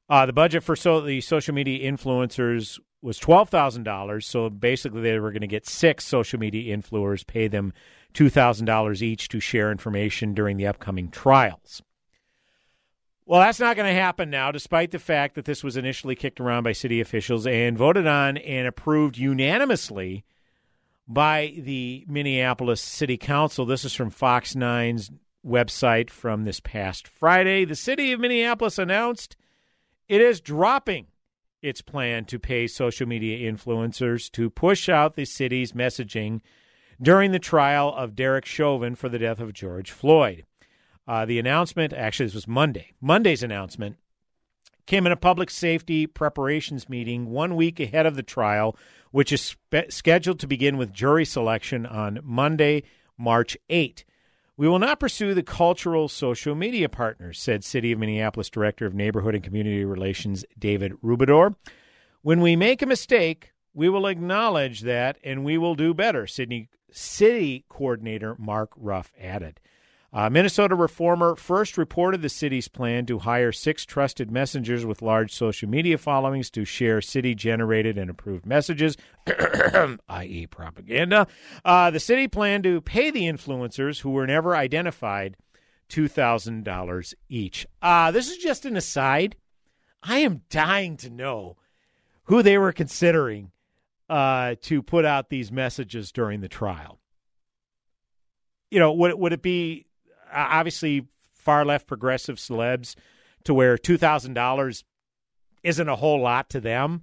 [0.09, 4.27] Uh, the budget for so the social media influencers was twelve thousand dollars.
[4.27, 7.73] So basically, they were going to get six social media influencers, pay them
[8.13, 11.83] two thousand dollars each to share information during the upcoming trials.
[13.33, 16.39] Well, that's not going to happen now, despite the fact that this was initially kicked
[16.39, 20.27] around by city officials and voted on and approved unanimously
[21.09, 23.65] by the Minneapolis City Council.
[23.65, 25.11] This is from Fox 9's
[25.47, 27.65] website from this past Friday.
[27.65, 29.35] The city of Minneapolis announced
[30.11, 31.07] it is dropping
[31.63, 36.43] its plan to pay social media influencers to push out the city's messaging
[37.01, 40.45] during the trial of Derek Chauvin for the death of George Floyd.
[41.07, 42.93] Uh, the announcement, actually, this was Monday.
[43.01, 43.97] Monday's announcement
[44.87, 48.77] came in a public safety preparations meeting one week ahead of the trial,
[49.11, 52.83] which is spe- scheduled to begin with jury selection on Monday,
[53.19, 54.05] March 8.
[54.57, 58.95] We will not pursue the cultural social media partners, said City of Minneapolis Director of
[58.95, 61.57] Neighborhood and Community Relations David Rubedor.
[62.21, 66.69] When we make a mistake, we will acknowledge that and we will do better, Sydney
[66.91, 69.59] City Coordinator Mark Ruff added.
[70.15, 75.33] Uh, Minnesota Reformer first reported the city's plan to hire six trusted messengers with large
[75.33, 78.99] social media followings to share city generated and approved messages,
[80.09, 81.27] i.e., propaganda.
[81.65, 85.35] Uh, the city planned to pay the influencers who were never identified
[85.89, 87.67] $2,000 each.
[87.81, 89.37] Uh, this is just an aside.
[90.03, 91.57] I am dying to know
[92.25, 93.51] who they were considering
[94.11, 96.99] uh, to put out these messages during the trial.
[98.71, 99.87] You know, would would it be
[100.33, 102.95] obviously far left progressive celebs
[103.45, 104.85] to where $2,000
[105.63, 107.03] isn't a whole lot to them.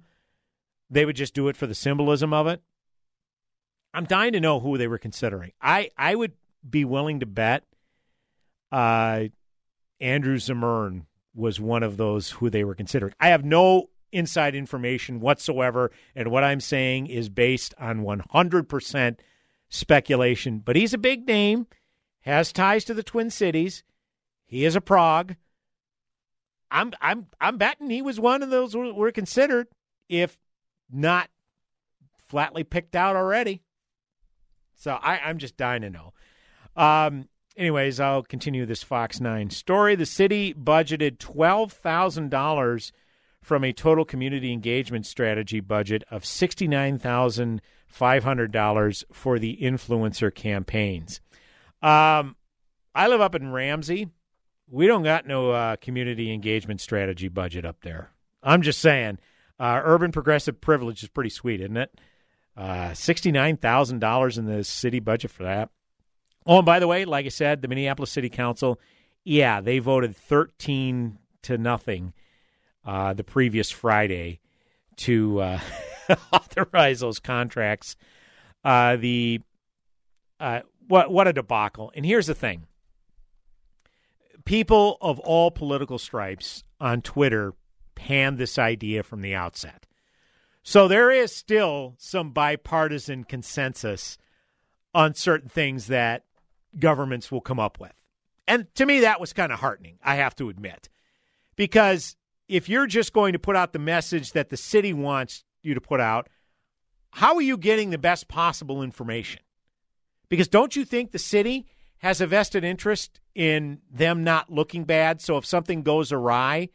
[0.88, 2.62] They would just do it for the symbolism of it.
[3.92, 5.52] I'm dying to know who they were considering.
[5.60, 6.32] I, I would
[6.68, 7.64] be willing to bet
[8.70, 9.24] uh,
[10.00, 13.14] Andrew Zimmern was one of those who they were considering.
[13.20, 19.18] I have no inside information whatsoever, and what I'm saying is based on 100%
[19.68, 20.58] speculation.
[20.58, 21.66] But he's a big name
[22.22, 23.82] has ties to the Twin Cities.
[24.46, 25.36] He is a Prague.
[26.70, 29.68] I'm I'm I'm betting he was one of those who were considered,
[30.08, 30.38] if
[30.90, 31.28] not
[32.28, 33.62] flatly picked out already.
[34.76, 36.12] So I, I'm just dying to know.
[36.76, 39.94] Um, anyways, I'll continue this Fox Nine story.
[39.94, 42.92] The city budgeted twelve thousand dollars
[43.42, 49.38] from a total community engagement strategy budget of sixty nine thousand five hundred dollars for
[49.38, 51.20] the influencer campaigns.
[51.82, 52.36] Um,
[52.94, 54.08] I live up in Ramsey.
[54.68, 58.10] We don't got no uh, community engagement strategy budget up there.
[58.42, 59.18] I'm just saying,
[59.58, 62.00] uh, urban progressive privilege is pretty sweet, isn't it?
[62.56, 65.70] Uh, Sixty-nine thousand dollars in the city budget for that.
[66.46, 68.80] Oh, and by the way, like I said, the Minneapolis City Council,
[69.24, 72.12] yeah, they voted thirteen to nothing
[72.84, 74.40] uh, the previous Friday
[74.96, 75.60] to uh,
[76.32, 77.96] authorize those contracts.
[78.64, 79.40] Uh, the
[80.38, 80.60] uh,
[80.90, 81.92] what what a debacle.
[81.94, 82.66] And here's the thing.
[84.44, 87.54] People of all political stripes on Twitter
[87.94, 89.86] panned this idea from the outset.
[90.62, 94.18] So there is still some bipartisan consensus
[94.92, 96.24] on certain things that
[96.78, 97.92] governments will come up with.
[98.48, 100.88] And to me, that was kind of heartening, I have to admit.
[101.54, 102.16] Because
[102.48, 105.80] if you're just going to put out the message that the city wants you to
[105.80, 106.28] put out,
[107.10, 109.42] how are you getting the best possible information?
[110.30, 111.66] Because don't you think the city
[111.98, 115.20] has a vested interest in them not looking bad?
[115.20, 116.70] So if something goes awry,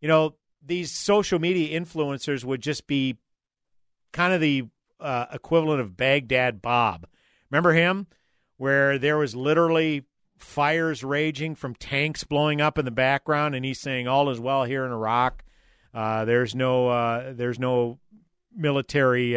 [0.00, 3.18] you know, these social media influencers would just be
[4.12, 4.64] kind of the
[5.00, 7.06] uh, equivalent of Baghdad Bob.
[7.50, 8.06] Remember him?
[8.56, 10.04] Where there was literally
[10.38, 14.64] fires raging from tanks blowing up in the background, and he's saying all is well
[14.64, 15.44] here in Iraq.
[15.92, 17.98] Uh, there's no uh, there's no
[18.54, 19.36] military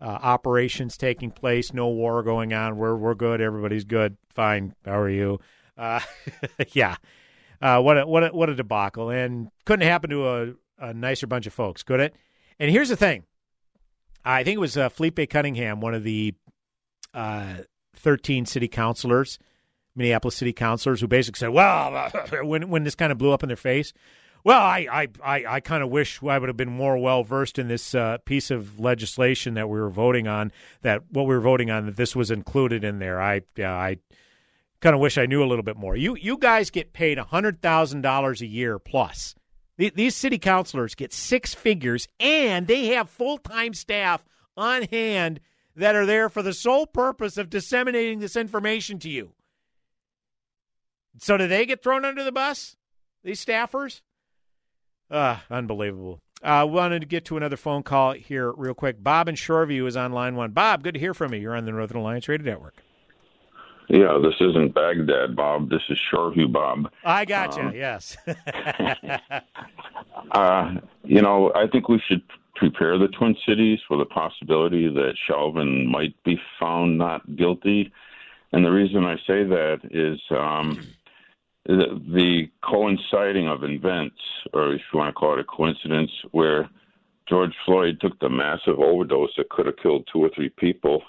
[0.00, 2.76] uh, operations taking place, no war going on.
[2.76, 3.40] We're we're good.
[3.40, 4.16] Everybody's good.
[4.30, 4.74] Fine.
[4.84, 5.40] How are you?
[5.76, 6.00] Uh,
[6.72, 6.96] yeah.
[7.60, 11.26] Uh, what a what a what a debacle, and couldn't happen to a, a nicer
[11.26, 12.14] bunch of folks, could it?
[12.58, 13.24] And here's the thing.
[14.24, 16.34] I think it was uh, Phillipe Cunningham, one of the
[17.14, 17.58] uh,
[17.96, 19.38] 13 city councilors,
[19.96, 22.10] Minneapolis city councilors, who basically said, "Well,
[22.42, 23.92] when when this kind of blew up in their face,
[24.44, 27.58] well, I I, I, I kind of wish I would have been more well versed
[27.58, 30.52] in this uh, piece of legislation that we were voting on.
[30.82, 33.20] That what we were voting on that this was included in there.
[33.20, 33.98] I yeah, I
[34.80, 35.96] kind of wish I knew a little bit more.
[35.96, 39.34] You you guys get paid hundred thousand dollars a year plus.
[39.76, 44.24] These city councilors get six figures, and they have full time staff
[44.56, 45.38] on hand
[45.76, 49.32] that are there for the sole purpose of disseminating this information to you.
[51.20, 52.76] So, do they get thrown under the bus?
[53.22, 54.00] These staffers?
[55.10, 56.20] Ah, unbelievable.
[56.42, 59.02] I uh, wanted to get to another phone call here real quick.
[59.02, 60.52] Bob in Shoreview is on line one.
[60.52, 61.40] Bob, good to hear from you.
[61.40, 62.76] You're on the Northern Alliance Radio Network.
[63.88, 65.70] Yeah, this isn't Baghdad, Bob.
[65.70, 66.92] This is Shoreview, Bob.
[67.04, 67.62] I got you.
[67.62, 68.16] Um, yes.
[70.30, 72.22] uh, you know, I think we should
[72.54, 77.90] prepare the Twin Cities for the possibility that Chauvin might be found not guilty.
[78.52, 80.86] And the reason I say that is um,
[81.68, 84.16] the, coinciding of events,
[84.52, 86.68] or if you want to call it a coincidence, where
[87.28, 91.02] George Floyd took the massive overdose that could have killed two or three people.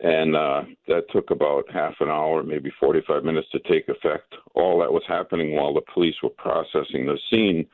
[0.00, 4.34] And uh, that took about half an hour, maybe 45 minutes to take effect.
[4.54, 7.66] All that was happening while the police were processing the scene.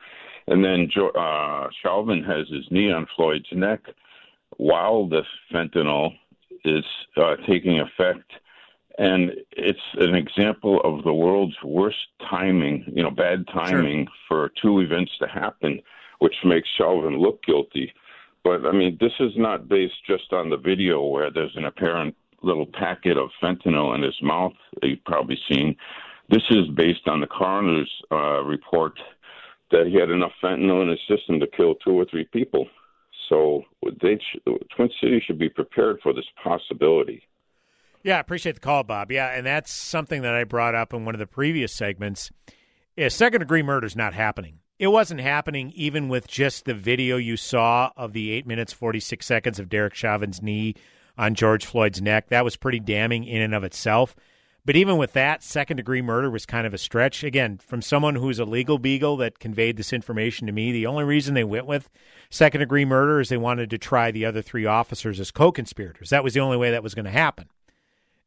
[0.47, 3.81] And then uh, Chauvin has his knee on Floyd's neck
[4.57, 6.11] while the fentanyl
[6.65, 6.83] is
[7.17, 8.29] uh, taking effect
[8.97, 11.97] and it's an example of the world's worst
[12.29, 14.49] timing, you know, bad timing sure.
[14.49, 15.81] for two events to happen,
[16.19, 17.93] which makes Chauvin look guilty.
[18.43, 22.15] But I mean, this is not based just on the video where there's an apparent
[22.43, 25.75] little packet of fentanyl in his mouth that you've probably seen.
[26.29, 28.93] This is based on the coroner's uh, report
[29.71, 32.67] that he had enough fentanyl in his system to kill two or three people.
[33.29, 33.63] So
[34.01, 34.19] they,
[34.75, 37.23] Twin Cities should be prepared for this possibility.
[38.03, 39.11] Yeah, I appreciate the call, Bob.
[39.11, 42.31] Yeah, and that's something that I brought up in one of the previous segments.
[43.09, 44.59] Second degree murder is not happening.
[44.79, 48.99] It wasn't happening even with just the video you saw of the eight minutes forty
[48.99, 50.75] six seconds of Derek Chauvin's knee
[51.17, 52.29] on George Floyd's neck.
[52.29, 54.15] That was pretty damning in and of itself.
[54.65, 57.23] But even with that, second degree murder was kind of a stretch.
[57.23, 61.03] Again, from someone who's a legal beagle that conveyed this information to me, the only
[61.03, 61.89] reason they went with
[62.29, 66.09] second degree murder is they wanted to try the other three officers as co conspirators.
[66.09, 67.47] That was the only way that was going to happen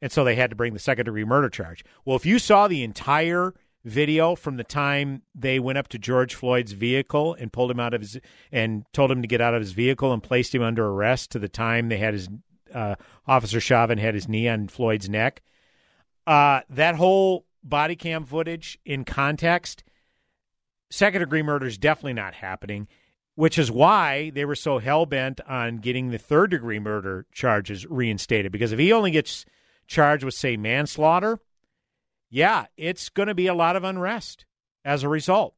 [0.04, 1.82] and so they had to bring the second degree murder charge.
[2.04, 3.54] Well, if you saw the entire
[3.86, 7.94] video from the time they went up to George Floyd's vehicle and pulled him out
[7.94, 8.18] of his
[8.52, 11.38] and told him to get out of his vehicle and placed him under arrest to
[11.38, 12.28] the time they had his
[12.74, 12.96] uh,
[13.26, 15.40] Officer Chauvin had his knee on Floyd's neck,
[16.26, 19.84] uh, that whole body cam footage in context,
[20.90, 22.88] second degree murder is definitely not happening.
[23.36, 27.84] Which is why they were so hell bent on getting the third degree murder charges
[27.86, 28.52] reinstated.
[28.52, 29.44] Because if he only gets
[29.86, 31.38] charged with, say, manslaughter,
[32.30, 34.44] yeah, it's going to be a lot of unrest
[34.84, 35.54] as a result.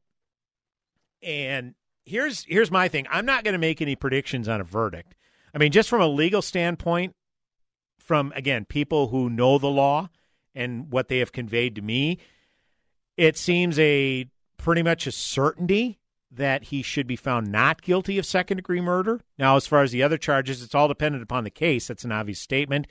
[1.23, 1.73] And
[2.05, 3.07] here's here's my thing.
[3.09, 5.15] I'm not going to make any predictions on a verdict.
[5.53, 7.15] I mean, just from a legal standpoint,
[7.97, 10.09] from again people who know the law
[10.53, 12.19] and what they have conveyed to me,
[13.17, 15.99] it seems a pretty much a certainty
[16.29, 19.21] that he should be found not guilty of second degree murder.
[19.39, 21.87] Now, as far as the other charges, it's all dependent upon the case.
[21.87, 22.85] That's an obvious statement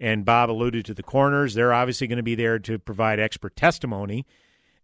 [0.00, 1.54] and Bob alluded to the coroners.
[1.54, 4.26] They're obviously going to be there to provide expert testimony,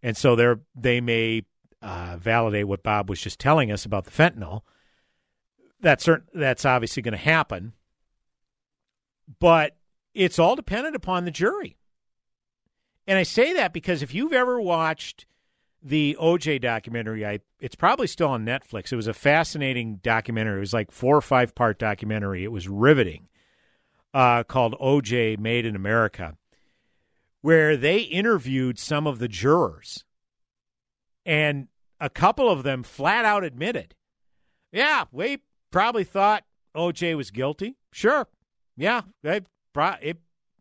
[0.03, 1.45] and so they they may
[1.83, 4.63] uh, validate what Bob was just telling us about the fentanyl.
[5.81, 7.73] That's certain, that's obviously going to happen,
[9.39, 9.77] but
[10.15, 11.77] it's all dependent upon the jury.
[13.07, 15.25] And I say that because if you've ever watched
[15.83, 18.93] the OJ documentary, I it's probably still on Netflix.
[18.93, 20.59] It was a fascinating documentary.
[20.59, 22.45] It was like four or five part documentary.
[22.45, 23.29] It was riveting
[24.15, 26.37] uh, called OJ Made in America,
[27.41, 30.05] where they interviewed some of the jurors.
[31.25, 31.69] And
[32.01, 33.95] a couple of them flat out admitted,
[34.73, 35.39] yeah, we
[35.71, 36.45] probably thought
[36.77, 37.77] OJ was guilty.
[37.91, 38.27] Sure.
[38.77, 39.03] Yeah.
[39.23, 39.41] They,
[39.77, 40.19] it,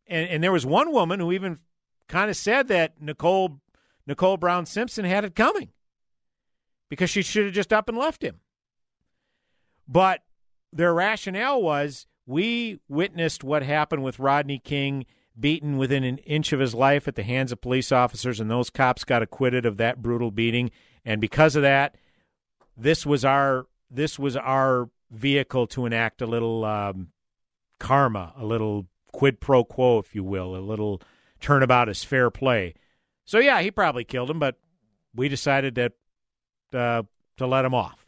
[0.07, 1.59] and, and there was one woman who even
[2.07, 3.59] kind of said that Nicole
[4.05, 5.69] Nicole Brown Simpson had it coming
[6.89, 8.39] because she should have just up and left him.
[9.87, 10.21] But
[10.71, 15.05] their rationale was we witnessed what happened with Rodney King
[15.39, 18.69] beaten within an inch of his life at the hands of police officers, and those
[18.69, 20.69] cops got acquitted of that brutal beating.
[21.05, 21.95] And because of that,
[22.75, 27.07] this was our this was our vehicle to enact a little um,
[27.79, 31.01] karma, a little quid pro quo, if you will, a little
[31.39, 32.73] turnabout as fair play.
[33.23, 34.57] So yeah, he probably killed him, but
[35.15, 35.93] we decided that
[36.73, 37.03] uh,
[37.37, 38.05] to let him off.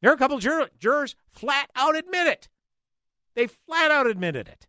[0.00, 2.48] There are a couple jur- jurors flat out admit it.
[3.34, 4.66] They flat out admitted it.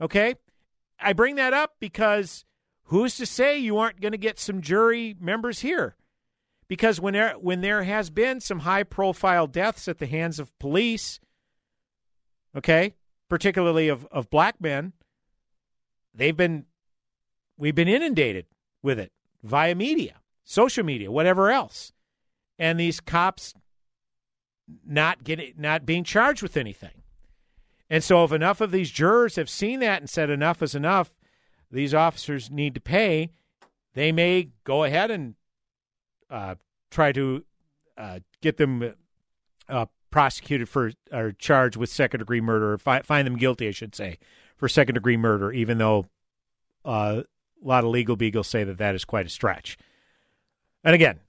[0.00, 0.34] Okay?
[0.98, 2.44] I bring that up because
[2.84, 5.96] who's to say you aren't going to get some jury members here?
[6.68, 10.56] Because when there, when there has been some high profile deaths at the hands of
[10.58, 11.18] police,
[12.54, 12.94] okay,
[13.28, 14.92] particularly of, of black men,
[16.14, 16.66] they've been
[17.56, 18.46] we've been inundated
[18.82, 21.92] with it via media, social media, whatever else.
[22.58, 23.54] And these cops
[24.86, 26.97] not getting not being charged with anything.
[27.90, 31.12] And so, if enough of these jurors have seen that and said enough is enough,
[31.70, 33.30] these officers need to pay,
[33.94, 35.34] they may go ahead and
[36.30, 36.56] uh,
[36.90, 37.44] try to
[37.96, 38.94] uh, get them
[39.68, 43.72] uh, prosecuted for or charged with second degree murder, or fi- find them guilty, I
[43.72, 44.18] should say,
[44.56, 46.06] for second degree murder, even though
[46.84, 47.22] uh,
[47.62, 49.78] a lot of legal beagles say that that is quite a stretch.
[50.84, 51.20] And again,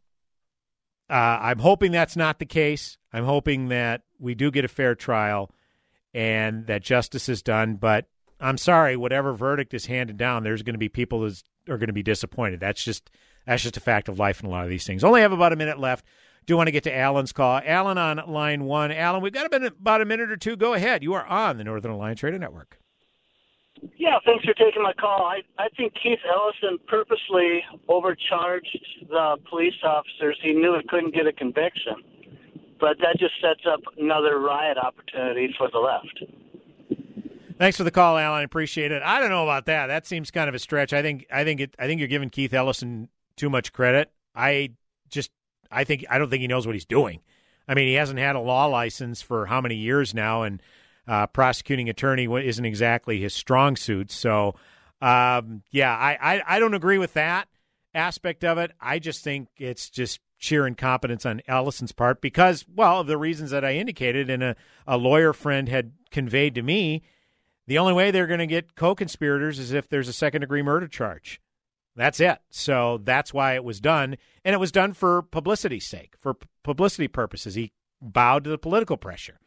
[1.10, 2.98] uh, I'm hoping that's not the case.
[3.12, 5.50] I'm hoping that we do get a fair trial
[6.14, 7.76] and that justice is done.
[7.76, 8.08] But
[8.40, 11.88] I'm sorry, whatever verdict is handed down, there's going to be people that are going
[11.88, 12.60] to be disappointed.
[12.60, 13.10] That's just
[13.46, 15.04] that's just a fact of life in a lot of these things.
[15.04, 16.06] Only have about a minute left.
[16.46, 17.62] Do want to get to Alan's call.
[17.64, 18.92] Alan on line one.
[18.92, 20.56] Alan, we've got about a minute or two.
[20.56, 21.04] Go ahead.
[21.04, 22.80] You are on the Northern Alliance Radio Network.
[23.98, 25.26] Yeah, thanks for taking my call.
[25.26, 30.38] I, I think Keith Ellison purposely overcharged the police officers.
[30.42, 31.96] He knew he couldn't get a conviction.
[32.80, 36.24] But that just sets up another riot opportunity for the left.
[37.58, 38.40] Thanks for the call, Alan.
[38.40, 39.04] I appreciate it.
[39.04, 39.88] I don't know about that.
[39.88, 40.94] That seems kind of a stretch.
[40.94, 44.12] I think I think it I think you're giving Keith Ellison too much credit.
[44.34, 44.72] I
[45.10, 45.32] just
[45.70, 47.20] I think I don't think he knows what he's doing.
[47.68, 50.62] I mean, he hasn't had a law license for how many years now and
[51.08, 54.12] uh, prosecuting attorney isn't exactly his strong suit.
[54.12, 54.56] So,
[55.02, 57.48] um, yeah, I, I, I don't agree with that
[57.94, 58.72] aspect of it.
[58.82, 63.52] I just think it's just sheer incompetence on Ellison's part because, well, of the reasons
[63.52, 64.56] that I indicated and a,
[64.88, 67.04] a lawyer friend had conveyed to me,
[67.68, 70.64] the only way they're going to get co conspirators is if there's a second degree
[70.64, 71.40] murder charge.
[71.96, 72.40] That's it.
[72.50, 74.16] So that's why it was done.
[74.46, 77.56] And it was done for publicity's sake, for p- publicity purposes.
[77.56, 79.40] He bowed to the political pressure.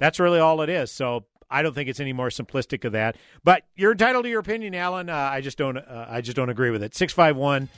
[0.00, 0.90] That's really all it is.
[0.90, 3.16] So I don't think it's any more simplistic of that.
[3.44, 5.08] But you're entitled to your opinion, Alan.
[5.08, 5.78] Uh, I just don't.
[5.78, 6.96] Uh, I just don't agree with it.
[6.96, 7.68] 651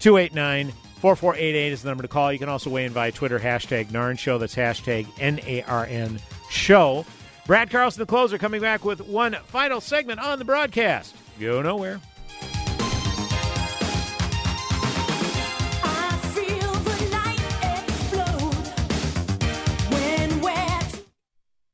[0.00, 2.30] 289 4488 is the number to call.
[2.32, 4.36] You can also weigh in via Twitter, hashtag NARN Show.
[4.36, 6.20] That's hashtag N A R N
[6.50, 7.06] Show.
[7.46, 11.16] Brad Carlson, the closer, coming back with one final segment on the broadcast.
[11.40, 12.00] Go nowhere.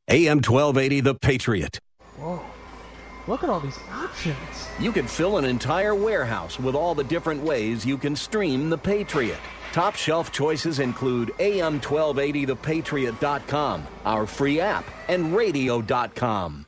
[0.08, 1.80] AM 1280, The Patriot.
[3.26, 3.32] Whoa.
[3.32, 4.36] Look at all these options.
[4.78, 8.78] You can fill an entire warehouse with all the different ways you can stream The
[8.78, 9.38] Patriot.
[9.72, 16.64] Top shelf choices include AM1280thepatriot.com, our free app, and radio.com.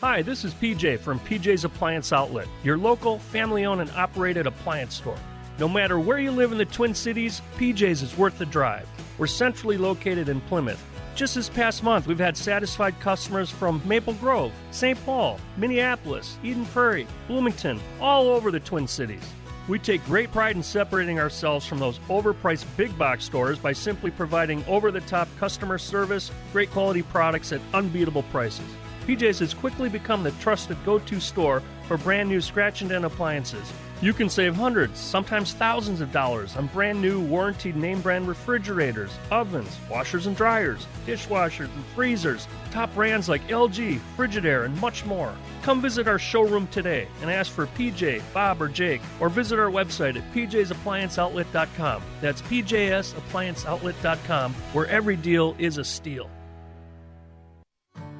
[0.00, 4.94] Hi, this is PJ from PJ's Appliance Outlet, your local family owned and operated appliance
[4.94, 5.18] store.
[5.58, 8.88] No matter where you live in the Twin Cities, PJ's is worth the drive.
[9.18, 10.80] We're centrally located in Plymouth.
[11.14, 14.98] Just this past month, we've had satisfied customers from Maple Grove, St.
[15.04, 19.22] Paul, Minneapolis, Eden Prairie, Bloomington, all over the Twin Cities.
[19.68, 24.10] We take great pride in separating ourselves from those overpriced big box stores by simply
[24.10, 28.66] providing over the top customer service, great quality products at unbeatable prices.
[29.06, 33.04] PJ's has quickly become the trusted go to store for brand new scratch and dent
[33.04, 33.72] appliances.
[34.00, 39.12] You can save hundreds, sometimes thousands of dollars on brand new warranted name brand refrigerators,
[39.30, 45.32] ovens, washers and dryers, dishwashers and freezers, top brands like LG, Frigidaire, and much more.
[45.62, 49.70] Come visit our showroom today and ask for PJ, Bob, or Jake, or visit our
[49.70, 52.02] website at pjsapplianceoutlet.com.
[52.20, 56.28] That's pjsapplianceoutlet.com, where every deal is a steal.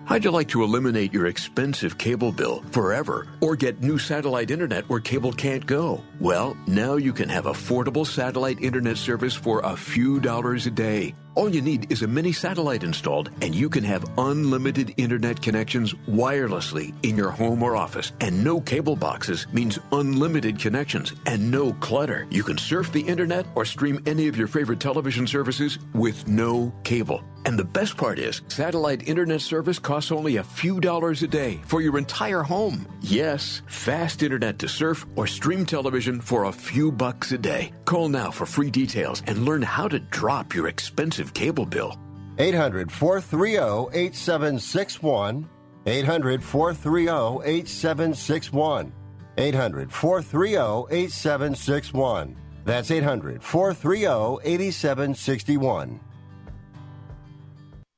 [0.06, 4.86] How'd you like to eliminate your expensive cable bill forever or get new satellite internet
[4.90, 6.02] where cable can't go?
[6.20, 11.14] Well, now you can have affordable satellite internet service for a few dollars a day.
[11.34, 15.92] All you need is a mini satellite installed, and you can have unlimited internet connections
[16.08, 18.12] wirelessly in your home or office.
[18.20, 22.28] And no cable boxes means unlimited connections and no clutter.
[22.30, 26.72] You can surf the internet or stream any of your favorite television services with no
[26.84, 27.24] cable.
[27.46, 31.60] And the best part is, satellite internet service costs only a few dollars a day
[31.66, 32.86] for your entire home.
[33.02, 37.72] Yes, fast internet to surf or stream television for a few bucks a day.
[37.86, 41.96] Call now for free details and learn how to drop your expensive cable bill.
[42.38, 45.48] 800 430 8761.
[45.86, 48.92] 800 430 8761.
[49.38, 52.36] 800 430 8761.
[52.64, 56.00] That's 800 430 8761.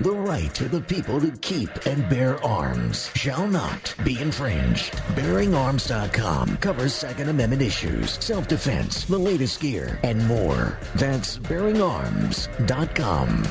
[0.00, 4.92] The right of the people to keep and bear arms shall not be infringed.
[5.14, 10.78] BearingArms.com covers Second Amendment issues, self-defense, the latest gear, and more.
[10.94, 13.42] That's BearingArms.com.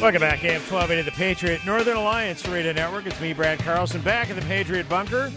[0.00, 3.06] Welcome back, AM 1280 The Patriot Northern Alliance Radio Network.
[3.06, 5.32] It's me, Brad Carlson, back in the Patriot Bunker.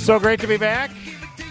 [0.00, 0.90] So great to be back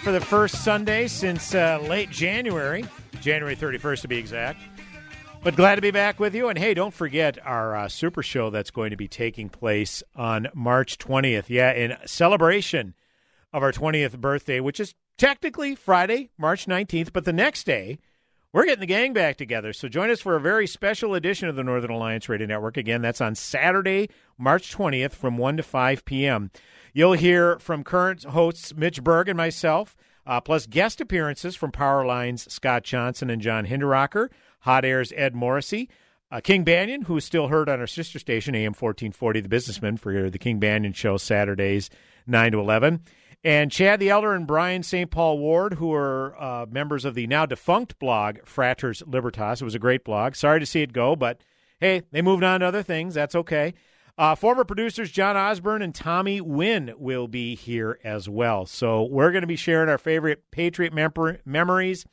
[0.03, 2.83] for the first Sunday since uh, late January,
[3.21, 4.59] January 31st to be exact.
[5.43, 6.49] But glad to be back with you.
[6.49, 10.49] And hey, don't forget our uh, super show that's going to be taking place on
[10.53, 11.45] March 20th.
[11.47, 12.95] Yeah, in celebration
[13.53, 17.99] of our 20th birthday, which is technically Friday, March 19th, but the next day,
[18.51, 19.71] we're getting the gang back together.
[19.71, 22.77] So join us for a very special edition of the Northern Alliance Radio Network.
[22.77, 26.51] Again, that's on Saturday, March 20th from 1 to 5 p.m.
[26.93, 32.51] You'll hear from current hosts Mitch Berg and myself, uh, plus guest appearances from Powerline's
[32.51, 34.29] Scott Johnson and John Hinderaker,
[34.61, 35.89] Hot Air's Ed Morrissey,
[36.31, 39.97] uh, King Banaian, who is still heard on our sister station, AM 1440, The Businessman,
[39.97, 41.89] for the King Banaian Show Saturdays,
[42.27, 43.01] 9 to 11.
[43.43, 45.09] And Chad the Elder and Brian St.
[45.09, 49.61] Paul Ward, who are uh, members of the now defunct blog Fraters Libertas.
[49.61, 50.35] It was a great blog.
[50.35, 51.41] Sorry to see it go, but
[51.79, 53.13] hey, they moved on to other things.
[53.13, 53.73] That's okay.
[54.19, 58.65] Uh, former producers John Osborne and Tommy Wynn will be here as well.
[58.65, 62.05] So we're going to be sharing our favorite Patriot mem- memories,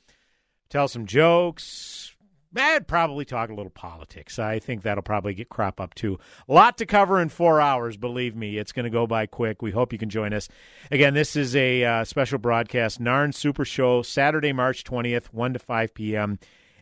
[0.71, 2.15] tell some jokes,
[2.57, 4.39] I'd probably talk a little politics.
[4.39, 6.19] I think that'll probably get crop up too.
[6.49, 7.97] A lot to cover in four hours.
[7.97, 9.61] Believe me, it's going to go by quick.
[9.61, 10.49] We hope you can join us.
[10.91, 15.59] Again, this is a uh, special broadcast, Narn Super Show, Saturday, March twentieth, one to
[15.59, 16.39] five p.m.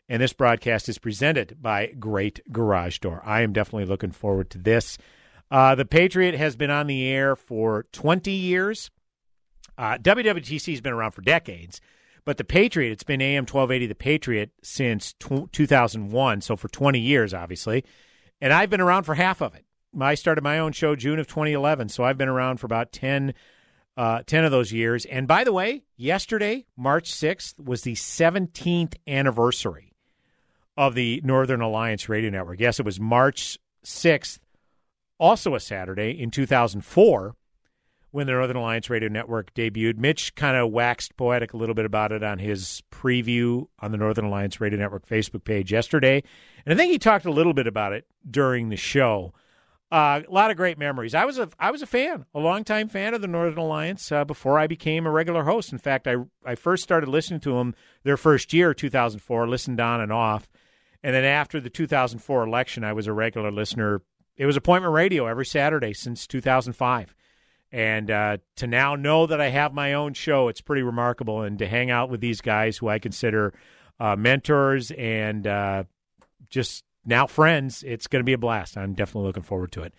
[0.07, 3.23] And this broadcast is presented by Great Garage Door.
[3.25, 4.99] I am definitely looking forward to this.
[5.51, 8.91] Uh, the Patriot has been on the air for 20 years.
[9.77, 11.81] Uh, WWTC has been around for decades.
[12.25, 16.99] But the Patriot, it's been AM 1280 The Patriot since t- 2001, so for 20
[16.99, 17.85] years, obviously.
[18.41, 19.65] And I've been around for half of it.
[20.01, 23.35] I started my own show June of 2011, so I've been around for about 10,
[23.97, 25.05] uh, 10 of those years.
[25.05, 29.93] And by the way, yesterday, March 6th, was the 17th anniversary
[30.77, 32.59] of the Northern Alliance Radio Network.
[32.59, 34.39] Yes, it was March 6th,
[35.19, 37.35] also a Saturday in 2004
[38.15, 39.99] when the Northern Alliance Radio Network debuted.
[39.99, 43.99] Mitch kind of waxed poetic a little bit about it on his preview on the
[43.99, 46.23] Northern Alliance Radio Network Facebook page yesterday.
[46.65, 49.35] And I think he talked a little bit about it during the show.
[49.91, 51.15] Uh, a lot of great memories.
[51.15, 54.25] I was a I was a fan, a longtime fan of the Northern Alliance uh,
[54.25, 55.73] before I became a regular host.
[55.73, 60.01] In fact, I I first started listening to them their first year, 2004, listened on
[60.01, 60.49] and off,
[61.03, 64.03] and then after the 2004 election, I was a regular listener.
[64.37, 67.15] It was appointment radio every Saturday since 2005.
[67.73, 71.43] And uh, to now know that I have my own show, it's pretty remarkable.
[71.43, 73.53] And to hang out with these guys who I consider
[73.99, 75.85] uh, mentors and uh,
[76.49, 78.77] just now friends, it's going to be a blast.
[78.77, 79.95] I'm definitely looking forward to it.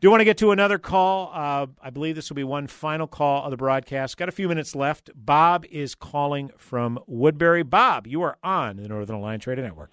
[0.00, 1.30] Do want to get to another call?
[1.32, 4.18] Uh, I believe this will be one final call of the broadcast.
[4.18, 5.10] Got a few minutes left.
[5.14, 7.62] Bob is calling from Woodbury.
[7.62, 9.92] Bob, you are on the Northern Alliance Radio Network.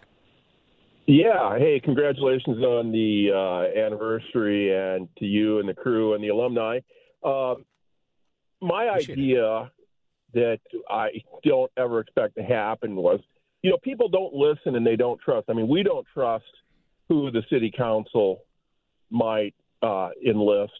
[1.12, 1.58] Yeah.
[1.58, 6.80] Hey, congratulations on the uh, anniversary and to you and the crew and the alumni.
[7.22, 7.66] Um,
[8.62, 9.70] my idea
[10.34, 11.10] that I
[11.44, 13.20] don't ever expect to happen was,
[13.62, 15.50] you know, people don't listen and they don't trust.
[15.50, 16.46] I mean, we don't trust
[17.10, 18.44] who the city council
[19.10, 20.72] might uh, enlist,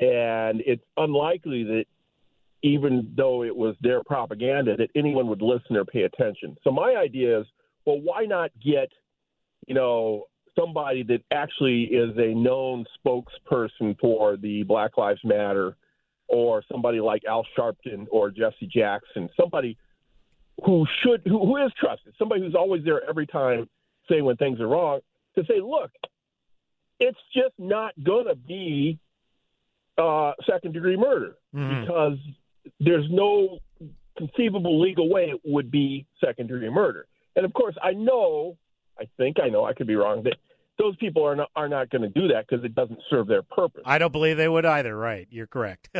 [0.00, 1.86] and it's unlikely that
[2.62, 6.56] even though it was their propaganda, that anyone would listen or pay attention.
[6.62, 7.46] So my idea is,
[7.84, 8.90] well, why not get,
[9.66, 10.24] you know,
[10.58, 15.76] somebody that actually is a known spokesperson for the Black Lives Matter,
[16.28, 19.76] or somebody like Al Sharpton or Jesse Jackson, somebody
[20.64, 23.68] who should who, who is trusted, somebody who's always there every time
[24.08, 25.00] saying when things are wrong,
[25.36, 25.90] to say, look,
[26.98, 28.98] it's just not going to be
[29.98, 31.80] uh, second degree murder mm-hmm.
[31.80, 32.18] because
[32.78, 33.58] there's no
[34.16, 37.06] conceivable legal way it would be second degree murder.
[37.36, 38.56] And of course, I know
[39.00, 40.36] I think I know I could be wrong that
[40.78, 43.42] those people are not are not going to do that because it doesn't serve their
[43.42, 43.82] purpose.
[43.84, 44.96] I don't believe they would either.
[44.96, 45.88] Right, you're correct.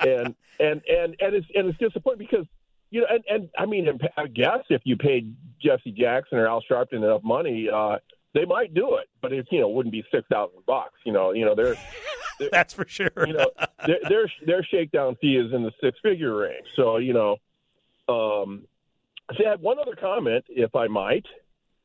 [0.00, 2.46] and and and and it's and it's disappointing because
[2.90, 3.86] you know and and I mean
[4.16, 7.96] I guess if you paid Jesse Jackson or Al Sharpton enough money, uh,
[8.34, 10.98] they might do it, but it you know wouldn't be six thousand bucks.
[11.04, 11.76] You know, you know they're,
[12.38, 13.10] they're that's for sure.
[13.26, 13.50] you know,
[13.86, 16.66] their, their their shakedown fee is in the six figure range.
[16.76, 17.36] So you know,
[18.08, 18.64] um,
[19.36, 21.26] so I had one other comment, if I might.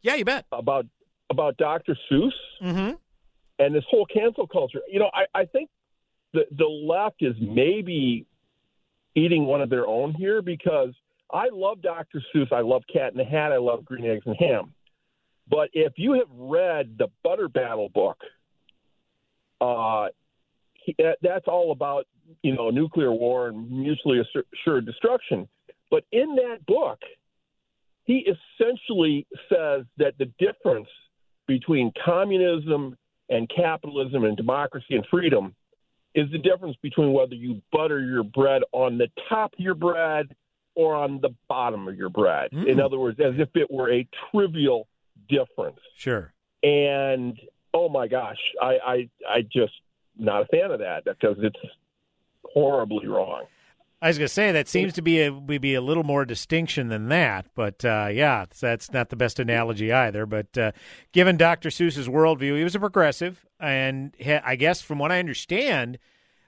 [0.04, 0.46] Yeah, you bet.
[0.52, 0.86] About
[1.30, 1.98] about Dr.
[2.12, 2.32] Seuss
[2.62, 2.92] mm-hmm.
[3.58, 4.82] and this whole cancel culture.
[4.88, 5.70] You know, I, I think
[6.34, 8.28] the the left is maybe
[9.16, 10.90] eating one of their own here because
[11.32, 12.22] I love Dr.
[12.34, 12.52] Seuss.
[12.52, 13.52] I love Cat in the Hat.
[13.52, 14.74] I love Green Eggs and Ham.
[15.50, 18.18] But if you have read the Butter Battle book,
[19.60, 20.08] uh,
[20.74, 22.06] he, that's all about
[22.42, 25.48] you know nuclear war and mutually assured destruction.
[25.90, 27.00] But in that book,
[28.06, 28.26] he
[28.60, 30.90] essentially says that the difference
[31.48, 32.98] between communism
[33.30, 35.56] and capitalism and democracy and freedom
[36.16, 40.36] is the difference between whether you butter your bread on the top of your bread
[40.76, 42.52] or on the bottom of your bread.
[42.52, 42.68] Mm.
[42.68, 44.88] In other words, as if it were a trivial
[45.30, 45.80] difference.
[45.98, 46.34] Sure.
[46.62, 47.40] And
[47.74, 49.74] oh my gosh, I I, I just
[50.18, 51.60] not a fan of that because it's
[52.44, 53.46] horribly wrong.
[54.04, 56.90] I was going to say that seems to be a maybe a little more distinction
[56.90, 60.26] than that, but uh, yeah, that's not the best analogy either.
[60.26, 60.74] But uh,
[61.14, 61.70] given Dr.
[61.70, 66.00] Seuss's worldview, he was a progressive, and I guess from what I understand,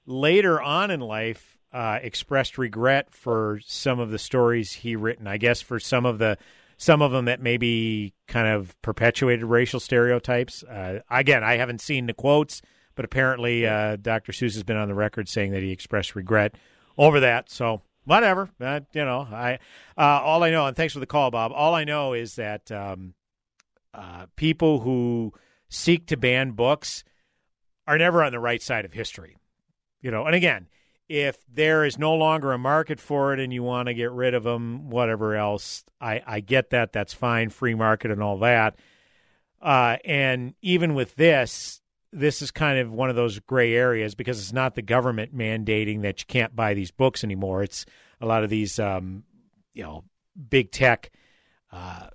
[0.06, 5.26] later on in life, uh, expressed regret for some of the stories he written.
[5.26, 6.38] I guess for some of the
[6.76, 10.62] some of them that maybe kind of perpetuated racial stereotypes.
[10.64, 12.62] Uh, again, I haven't seen the quotes,
[12.96, 14.34] but apparently uh, Dr.
[14.34, 16.56] Seuss has been on the record saying that he expressed regret
[16.98, 17.50] over that.
[17.50, 19.60] So whatever, uh, you know, I
[19.98, 21.52] uh, all I know, and thanks for the call, Bob.
[21.54, 23.14] All I know is that um,
[23.94, 25.34] uh, people who
[25.70, 27.04] seek to ban books
[27.88, 29.38] are never on the right side of history.
[30.02, 30.68] You know, and again,
[31.08, 34.34] if there is no longer a market for it and you want to get rid
[34.34, 36.94] of them, whatever else, I, I get that.
[36.94, 38.78] That's fine, free market and all that.
[39.62, 41.82] Uh, and even with this,
[42.16, 46.02] this is kind of one of those gray areas because it's not the government mandating
[46.04, 47.62] that you can't buy these books anymore.
[47.62, 47.86] It's
[48.22, 49.24] a lot of these, um,
[49.74, 50.06] you know,
[50.50, 51.12] big tech,
[51.72, 52.08] uh,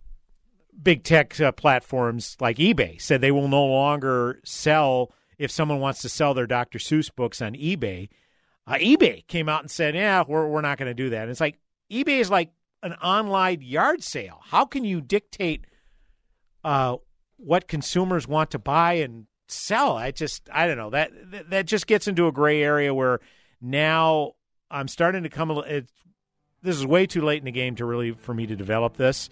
[0.83, 6.01] big tech uh, platforms like eBay said they will no longer sell if someone wants
[6.03, 6.79] to sell their Dr.
[6.79, 8.09] Seuss books on eBay.
[8.67, 11.31] Uh, eBay came out and said, "Yeah, we're we're not going to do that." And
[11.31, 11.59] it's like
[11.91, 14.41] eBay is like an online yard sale.
[14.45, 15.67] How can you dictate
[16.65, 16.97] uh,
[17.37, 19.97] what consumers want to buy and sell.
[19.97, 21.13] I just I don't know that
[21.51, 23.21] that just gets into a gray area where
[23.61, 24.33] now
[24.71, 25.51] I'm starting to come.
[25.51, 25.89] It,
[26.63, 29.31] this is way too late in the game to really for me to develop this.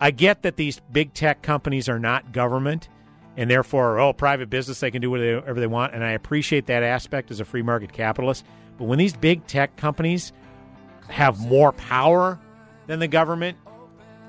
[0.00, 2.88] I get that these big tech companies are not government
[3.36, 6.82] and therefore oh private business they can do whatever they want and I appreciate that
[6.82, 8.44] aspect as a free market capitalist.
[8.78, 10.32] But when these big tech companies
[11.08, 12.38] have more power
[12.86, 13.58] than the government,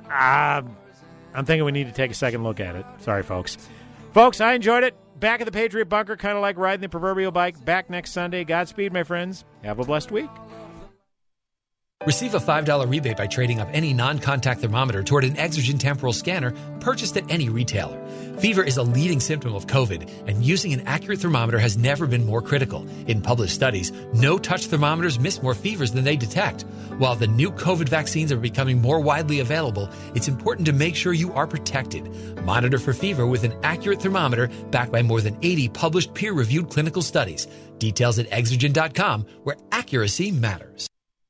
[0.10, 0.62] uh,
[1.34, 2.86] I'm thinking we need to take a second look at it.
[3.00, 3.58] Sorry, folks.
[4.14, 7.32] Folks, I enjoyed it back at the Patriot Bunker, kind of like riding the proverbial
[7.32, 7.64] bike.
[7.64, 8.44] Back next Sunday.
[8.44, 9.46] Godspeed, my friends.
[9.64, 10.30] Have a blessed week.
[12.08, 16.14] Receive a $5 rebate by trading up any non contact thermometer toward an Exergen temporal
[16.14, 18.04] scanner purchased at any retailer.
[18.40, 22.26] Fever is a leading symptom of COVID, and using an accurate thermometer has never been
[22.26, 22.88] more critical.
[23.06, 26.64] In published studies, no touch thermometers miss more fevers than they detect.
[26.98, 31.14] While the new COVID vaccines are becoming more widely available, it's important to make sure
[31.14, 32.10] you are protected.
[32.44, 36.72] Monitor for fever with an accurate thermometer backed by more than 80 published peer reviewed
[36.72, 37.48] clinical studies.
[37.78, 40.91] Details at exergen.com, where accuracy matters.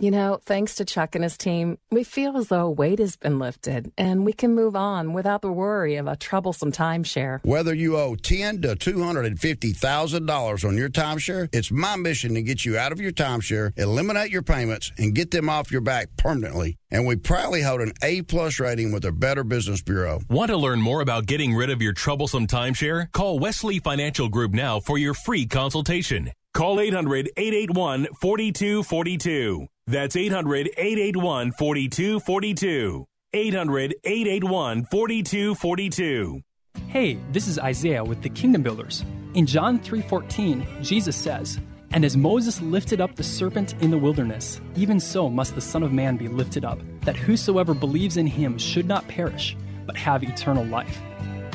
[0.00, 3.16] You know, thanks to Chuck and his team, we feel as though a weight has
[3.16, 7.44] been lifted and we can move on without the worry of a troublesome timeshare.
[7.44, 11.70] Whether you owe ten to two hundred and fifty thousand dollars on your timeshare, it's
[11.70, 15.50] my mission to get you out of your timeshare, eliminate your payments, and get them
[15.50, 16.78] off your back permanently.
[16.90, 20.20] And we proudly hold an A plus rating with the Better Business Bureau.
[20.30, 23.12] Want to learn more about getting rid of your troublesome timeshare?
[23.12, 26.32] Call Wesley Financial Group now for your free consultation.
[26.54, 29.66] Call 800 881 4242.
[29.90, 33.06] That's 800 881 4242.
[33.32, 36.40] 800 881 4242.
[36.86, 39.04] Hey, this is Isaiah with the Kingdom Builders.
[39.34, 41.58] In John 3:14, Jesus says,
[41.90, 45.82] "And as Moses lifted up the serpent in the wilderness, even so must the Son
[45.82, 50.22] of Man be lifted up, that whosoever believes in him should not perish, but have
[50.22, 51.00] eternal life."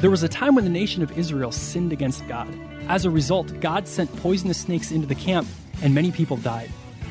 [0.02, 2.50] There was a time when the nation of Israel sinned against God.
[2.90, 5.48] As a result, God sent poisonous snakes into the camp,
[5.82, 6.70] and many people died.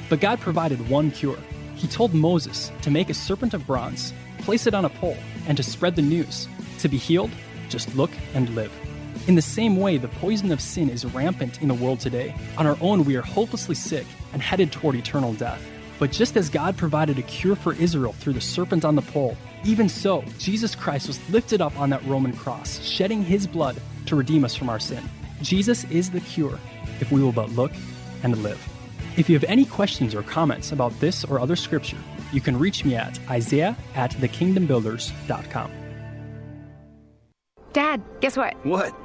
[0.09, 1.38] But God provided one cure.
[1.74, 5.16] He told Moses to make a serpent of bronze, place it on a pole,
[5.48, 6.48] and to spread the news.
[6.80, 7.30] To be healed,
[7.68, 8.72] just look and live.
[9.26, 12.34] In the same way, the poison of sin is rampant in the world today.
[12.59, 15.64] On our own, we are hopelessly sick and headed toward eternal death.
[15.98, 19.36] But just as God provided a cure for Israel through the serpent on the pole,
[19.64, 24.16] even so, Jesus Christ was lifted up on that Roman cross, shedding his blood to
[24.16, 25.09] redeem us from our sin.
[25.40, 26.59] Jesus is the cure
[27.00, 27.72] if we will but look
[28.22, 28.73] and live.
[29.16, 31.98] If you have any questions or comments about this or other scripture,
[32.32, 35.70] you can reach me at isaiah at thekingdombuilders.com.
[37.72, 38.54] Dad, guess what?
[38.64, 39.03] What?